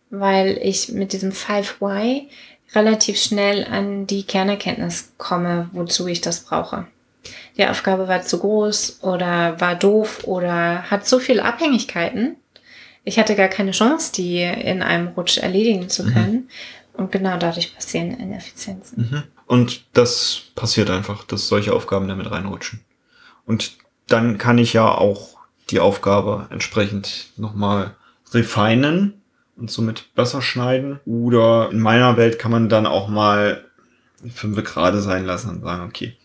Weil 0.10 0.60
ich 0.62 0.89
mit 0.89 1.13
diesem 1.13 1.32
5Y 1.32 2.27
relativ 2.75 3.19
schnell 3.21 3.65
an 3.65 4.06
die 4.06 4.23
Kernerkenntnis 4.23 5.13
komme, 5.17 5.69
wozu 5.73 6.08
ich 6.08 6.21
das 6.21 6.41
brauche. 6.41 6.88
Die 7.58 7.65
Aufgabe 7.65 8.08
war 8.08 8.21
zu 8.21 8.39
groß 8.39 8.99
oder 9.01 9.60
war 9.60 9.75
doof 9.75 10.23
oder 10.25 10.89
hat 10.91 11.08
so 11.08 11.19
viele 11.19 11.43
Abhängigkeiten. 11.43 12.36
Ich 13.03 13.19
hatte 13.19 13.36
gar 13.36 13.47
keine 13.47 13.71
Chance, 13.71 14.12
die 14.13 14.41
in 14.41 14.82
einem 14.82 15.10
Rutsch 15.10 15.38
erledigen 15.38 15.89
zu 15.89 16.03
mhm. 16.03 16.13
können. 16.13 16.34
Mhm. 16.34 16.49
Und 16.95 17.12
genau 17.12 17.38
dadurch 17.38 17.73
passieren 17.73 18.12
Ineffizienzen. 18.19 19.10
Mhm. 19.10 19.23
Und 19.45 19.86
das 19.93 20.43
passiert 20.56 20.89
einfach, 20.89 21.23
dass 21.25 21.47
solche 21.47 21.73
Aufgaben 21.73 22.08
damit 22.08 22.32
reinrutschen. 22.32 22.82
Und 23.45 23.77
dann 24.08 24.38
kann 24.38 24.58
ich 24.58 24.73
ja 24.73 24.89
auch 24.89 25.38
die 25.69 25.79
Aufgabe 25.79 26.47
entsprechend 26.49 27.32
nochmal 27.38 27.95
refinen 28.34 29.21
und 29.56 29.69
somit 29.71 30.13
besser 30.15 30.41
schneiden. 30.41 30.99
Oder 31.06 31.69
in 31.71 31.79
meiner 31.79 32.17
Welt 32.17 32.39
kann 32.39 32.51
man 32.51 32.69
dann 32.69 32.86
auch 32.86 33.08
mal 33.08 33.65
fünf 34.34 34.63
gerade 34.63 35.01
sein 35.01 35.25
lassen 35.25 35.49
und 35.49 35.62
sagen, 35.62 35.84
okay, 35.84 36.15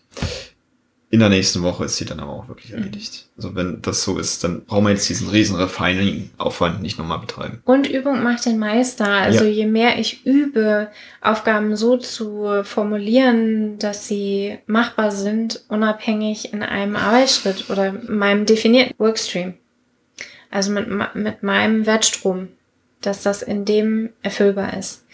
in 1.11 1.21
der 1.21 1.29
nächsten 1.29 1.63
Woche 1.63 1.85
ist 1.85 1.97
sie 1.97 2.05
dann 2.05 2.19
aber 2.19 2.33
auch 2.33 2.47
wirklich 2.47 2.71
mhm. 2.71 2.79
erledigt. 2.79 3.25
Mhm. 3.25 3.31
Also 3.37 3.55
wenn 3.55 3.81
das 3.81 4.03
so 4.03 4.19
ist, 4.19 4.43
dann 4.43 4.63
brauchen 4.65 4.85
wir 4.85 4.91
jetzt 4.91 5.09
diesen 5.09 5.29
riesen 5.29 5.55
Refining-Aufwand 5.55 6.81
nicht 6.83 6.99
nochmal 6.99 7.17
betreiben. 7.17 7.61
Und 7.65 7.89
Übung 7.89 8.21
macht 8.21 8.45
den 8.45 8.59
Meister. 8.59 9.07
Also 9.07 9.45
ja. 9.45 9.49
je 9.49 9.65
mehr 9.65 9.97
ich 9.97 10.25
übe, 10.25 10.89
Aufgaben 11.21 11.75
so 11.75 11.97
zu 11.97 12.63
formulieren, 12.63 13.79
dass 13.79 14.07
sie 14.07 14.59
machbar 14.67 15.11
sind, 15.11 15.63
unabhängig 15.67 16.53
in 16.53 16.61
einem 16.61 16.95
Arbeitsschritt 16.95 17.69
oder 17.71 17.91
meinem 18.07 18.45
definierten 18.45 18.93
Workstream. 18.99 19.55
Also 20.51 20.71
mit, 20.71 20.87
mit 21.15 21.41
meinem 21.41 21.87
Wertstrom, 21.87 22.49
dass 23.01 23.23
das 23.23 23.41
in 23.41 23.65
dem 23.65 24.09
erfüllbar 24.21 24.77
ist 24.77 25.05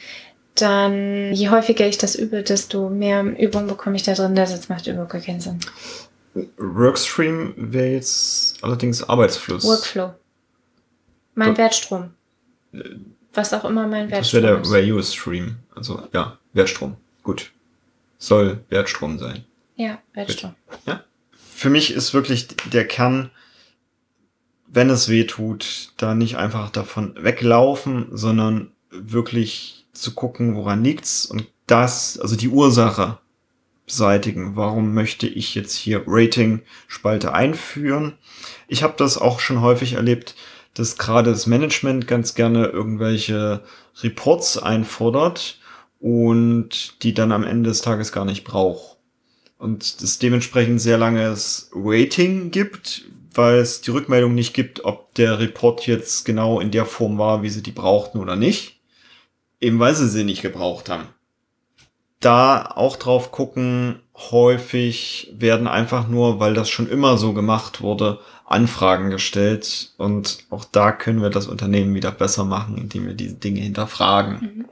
dann 0.55 1.33
je 1.33 1.49
häufiger 1.49 1.85
ich 1.87 1.97
das 1.97 2.15
übe, 2.15 2.43
desto 2.43 2.89
mehr 2.89 3.23
Übung 3.39 3.67
bekomme 3.67 3.95
ich 3.95 4.03
da 4.03 4.13
drin. 4.13 4.35
Der 4.35 4.47
Satz 4.47 4.69
macht 4.69 4.87
überhaupt 4.87 5.11
keinen 5.11 5.41
Sinn. 5.41 5.59
Workstream 6.57 7.53
wäre 7.57 7.93
jetzt 7.93 8.63
allerdings 8.63 9.03
Arbeitsfluss. 9.03 9.63
Workflow. 9.63 10.13
Mein 11.33 11.53
da, 11.53 11.57
Wertstrom. 11.57 12.11
Was 13.33 13.53
auch 13.53 13.65
immer 13.65 13.87
mein 13.87 14.09
Wertstrom 14.09 14.21
ist. 14.21 14.33
Das 14.33 14.43
wäre 14.43 14.61
der 14.61 14.69
Value-Stream. 14.69 15.57
Also 15.75 16.07
ja, 16.13 16.37
Wertstrom. 16.53 16.95
Gut. 17.23 17.51
Soll 18.17 18.63
Wertstrom 18.69 19.19
sein. 19.19 19.43
Ja, 19.75 19.99
Wertstrom. 20.13 20.55
Ja. 20.85 21.03
für 21.53 21.69
mich 21.69 21.93
ist 21.93 22.13
wirklich 22.13 22.47
der 22.71 22.87
Kern, 22.87 23.29
wenn 24.67 24.89
es 24.89 25.09
weh 25.09 25.25
tut, 25.25 25.91
da 25.97 26.15
nicht 26.15 26.37
einfach 26.37 26.69
davon 26.69 27.13
weglaufen, 27.17 28.07
sondern 28.11 28.71
wirklich 28.89 29.74
zu 29.97 30.13
gucken, 30.13 30.55
woran 30.55 30.83
liegt's 30.83 31.25
und 31.25 31.47
das, 31.67 32.19
also 32.19 32.35
die 32.35 32.49
Ursache 32.49 33.19
beseitigen. 33.85 34.55
Warum 34.55 34.93
möchte 34.93 35.27
ich 35.27 35.55
jetzt 35.55 35.75
hier 35.75 36.03
Rating-Spalte 36.05 37.33
einführen? 37.33 38.13
Ich 38.67 38.83
habe 38.83 38.95
das 38.97 39.17
auch 39.17 39.39
schon 39.39 39.61
häufig 39.61 39.93
erlebt, 39.93 40.35
dass 40.73 40.97
gerade 40.97 41.31
das 41.31 41.47
Management 41.47 42.07
ganz 42.07 42.35
gerne 42.35 42.67
irgendwelche 42.67 43.63
Reports 44.01 44.57
einfordert 44.57 45.59
und 45.99 47.01
die 47.03 47.13
dann 47.13 47.31
am 47.31 47.43
Ende 47.43 47.69
des 47.69 47.81
Tages 47.81 48.11
gar 48.11 48.25
nicht 48.25 48.43
braucht. 48.43 48.97
Und 49.57 49.83
es 49.83 50.19
dementsprechend 50.19 50.81
sehr 50.81 50.97
langes 50.97 51.71
Rating 51.73 52.51
gibt, 52.51 53.05
weil 53.33 53.59
es 53.59 53.81
die 53.81 53.91
Rückmeldung 53.91 54.35
nicht 54.35 54.53
gibt, 54.53 54.83
ob 54.83 55.13
der 55.15 55.39
Report 55.39 55.87
jetzt 55.87 56.25
genau 56.25 56.59
in 56.59 56.71
der 56.71 56.85
Form 56.85 57.17
war, 57.17 57.41
wie 57.41 57.49
sie 57.49 57.63
die 57.63 57.71
brauchten 57.71 58.19
oder 58.19 58.35
nicht. 58.35 58.74
Eben 59.59 59.79
weil 59.79 59.95
sie 59.95 60.09
sie 60.09 60.23
nicht 60.23 60.41
gebraucht 60.41 60.89
haben 60.89 61.07
da 62.25 62.71
auch 62.75 62.95
drauf 62.97 63.31
gucken, 63.31 63.99
häufig 64.15 65.31
werden 65.37 65.67
einfach 65.67 66.07
nur, 66.07 66.39
weil 66.39 66.55
das 66.55 66.69
schon 66.69 66.89
immer 66.89 67.17
so 67.17 67.33
gemacht 67.33 67.81
wurde, 67.81 68.19
Anfragen 68.45 69.11
gestellt. 69.11 69.93
Und 69.97 70.39
auch 70.49 70.65
da 70.65 70.91
können 70.91 71.21
wir 71.21 71.29
das 71.29 71.47
Unternehmen 71.47 71.93
wieder 71.93 72.11
besser 72.11 72.43
machen, 72.43 72.79
indem 72.79 73.05
wir 73.05 73.13
diese 73.13 73.35
Dinge 73.35 73.61
hinterfragen. 73.61 74.33
Mhm. 74.33 74.65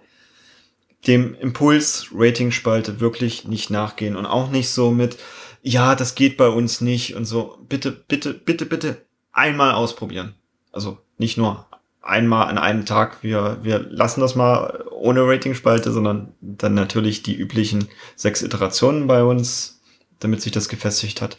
Dem 1.06 1.36
Impuls-Rating-Spalte 1.36 3.00
wirklich 3.00 3.46
nicht 3.46 3.69
nachgehen 3.69 4.15
und 4.15 4.26
auch 4.26 4.50
nicht 4.50 4.69
so 4.69 4.89
mit, 4.89 5.17
ja, 5.62 5.96
das 5.96 6.15
geht 6.15 6.38
bei 6.38 6.48
uns 6.48 6.82
nicht 6.82 7.15
und 7.15 7.26
so. 7.26 7.60
Bitte, 7.69 7.91
bitte, 7.91 8.34
bitte, 8.34 8.65
bitte 8.65 9.06
einmal 9.32 9.74
ausprobieren. 9.74 10.34
Also 10.72 10.98
nicht 11.17 11.38
nur 11.38 11.67
einmal 12.04 12.48
an 12.48 12.58
einem 12.58 12.86
Tag, 12.86 13.24
wir, 13.24 13.60
wir 13.62 13.80
lassen 13.80 14.22
das 14.22 14.36
mal 14.36 14.86
ohne 14.92 15.26
Ratingspalte, 15.26 15.92
sondern 15.92 16.34
dann 16.42 16.74
natürlich 16.74 17.24
die 17.24 17.36
üblichen 17.36 17.88
sechs 18.16 18.42
Iterationen 18.42 19.08
bei 19.08 19.24
uns, 19.24 19.82
damit 20.20 20.42
sich 20.42 20.52
das 20.52 20.70
gefestigt 20.70 21.22
hat. 21.22 21.38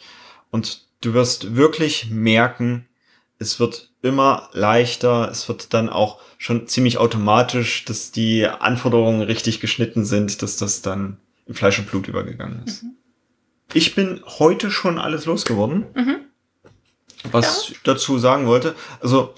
Und 0.49 0.85
du 1.01 1.13
wirst 1.13 1.55
wirklich 1.55 2.09
merken, 2.09 2.87
es 3.37 3.59
wird 3.59 3.91
immer 4.01 4.49
leichter, 4.53 5.29
es 5.29 5.47
wird 5.47 5.73
dann 5.73 5.89
auch 5.89 6.19
schon 6.37 6.67
ziemlich 6.67 6.97
automatisch, 6.97 7.85
dass 7.85 8.11
die 8.11 8.47
Anforderungen 8.47 9.21
richtig 9.21 9.59
geschnitten 9.59 10.03
sind, 10.03 10.41
dass 10.41 10.57
das 10.57 10.81
dann 10.81 11.17
in 11.45 11.53
Fleisch 11.53 11.77
und 11.77 11.89
Blut 11.89 12.07
übergegangen 12.07 12.63
ist. 12.65 12.83
Mhm. 12.83 12.95
Ich 13.73 13.93
bin 13.93 14.21
heute 14.25 14.71
schon 14.71 14.97
alles 14.97 15.25
losgeworden, 15.25 15.85
mhm. 15.93 16.17
was 17.31 17.67
ja. 17.67 17.73
ich 17.73 17.79
dazu 17.83 18.17
sagen 18.17 18.47
wollte. 18.47 18.75
Also 18.99 19.33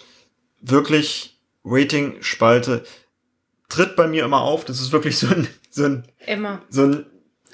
wirklich 0.70 1.40
Rating-Spalte 1.64 2.84
tritt 3.70 3.96
bei 3.96 4.08
mir 4.08 4.26
immer 4.26 4.42
auf. 4.42 4.66
Das 4.66 4.80
ist 4.80 4.92
wirklich 4.92 5.18
so 5.18 5.28
ein, 5.28 5.48
so 5.70 5.86
ein, 5.86 6.04
immer. 6.26 6.62
so 6.70 6.84
ein 6.84 7.06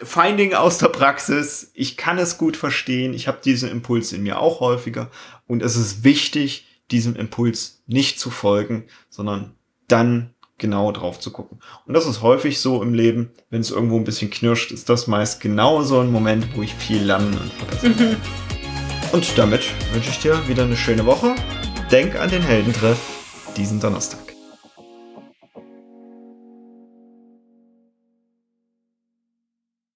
Finding 0.01 0.53
aus 0.53 0.77
der 0.77 0.89
Praxis. 0.89 1.71
Ich 1.73 1.97
kann 1.97 2.17
es 2.17 2.37
gut 2.37 2.57
verstehen. 2.57 3.13
Ich 3.13 3.27
habe 3.27 3.39
diesen 3.43 3.69
Impuls 3.69 4.11
in 4.11 4.23
mir 4.23 4.39
auch 4.39 4.59
häufiger. 4.59 5.09
Und 5.47 5.61
es 5.61 5.75
ist 5.75 6.03
wichtig, 6.03 6.67
diesem 6.91 7.15
Impuls 7.15 7.81
nicht 7.87 8.19
zu 8.19 8.29
folgen, 8.29 8.85
sondern 9.09 9.55
dann 9.87 10.33
genau 10.57 10.91
drauf 10.91 11.19
zu 11.19 11.31
gucken. 11.31 11.59
Und 11.85 11.93
das 11.93 12.05
ist 12.05 12.21
häufig 12.21 12.59
so 12.59 12.81
im 12.81 12.93
Leben, 12.93 13.31
wenn 13.49 13.61
es 13.61 13.71
irgendwo 13.71 13.97
ein 13.97 14.03
bisschen 14.03 14.29
knirscht, 14.29 14.71
ist 14.71 14.89
das 14.89 15.07
meist 15.07 15.41
genau 15.41 15.83
so 15.83 15.99
ein 15.99 16.11
Moment, 16.11 16.55
wo 16.55 16.61
ich 16.61 16.73
viel 16.73 17.03
lernen 17.03 17.37
und 17.37 17.51
verbessern 17.53 17.97
kann. 17.97 18.09
Mhm. 18.11 18.17
Und 19.11 19.37
damit 19.37 19.61
wünsche 19.93 20.09
ich 20.09 20.19
dir 20.19 20.47
wieder 20.47 20.63
eine 20.63 20.77
schöne 20.77 21.05
Woche. 21.05 21.35
Denk 21.93 22.15
an 22.15 22.27
den 22.27 22.41
Heldentreff 22.41 22.97
diesen 23.55 23.79
Donnerstag. 23.79 24.22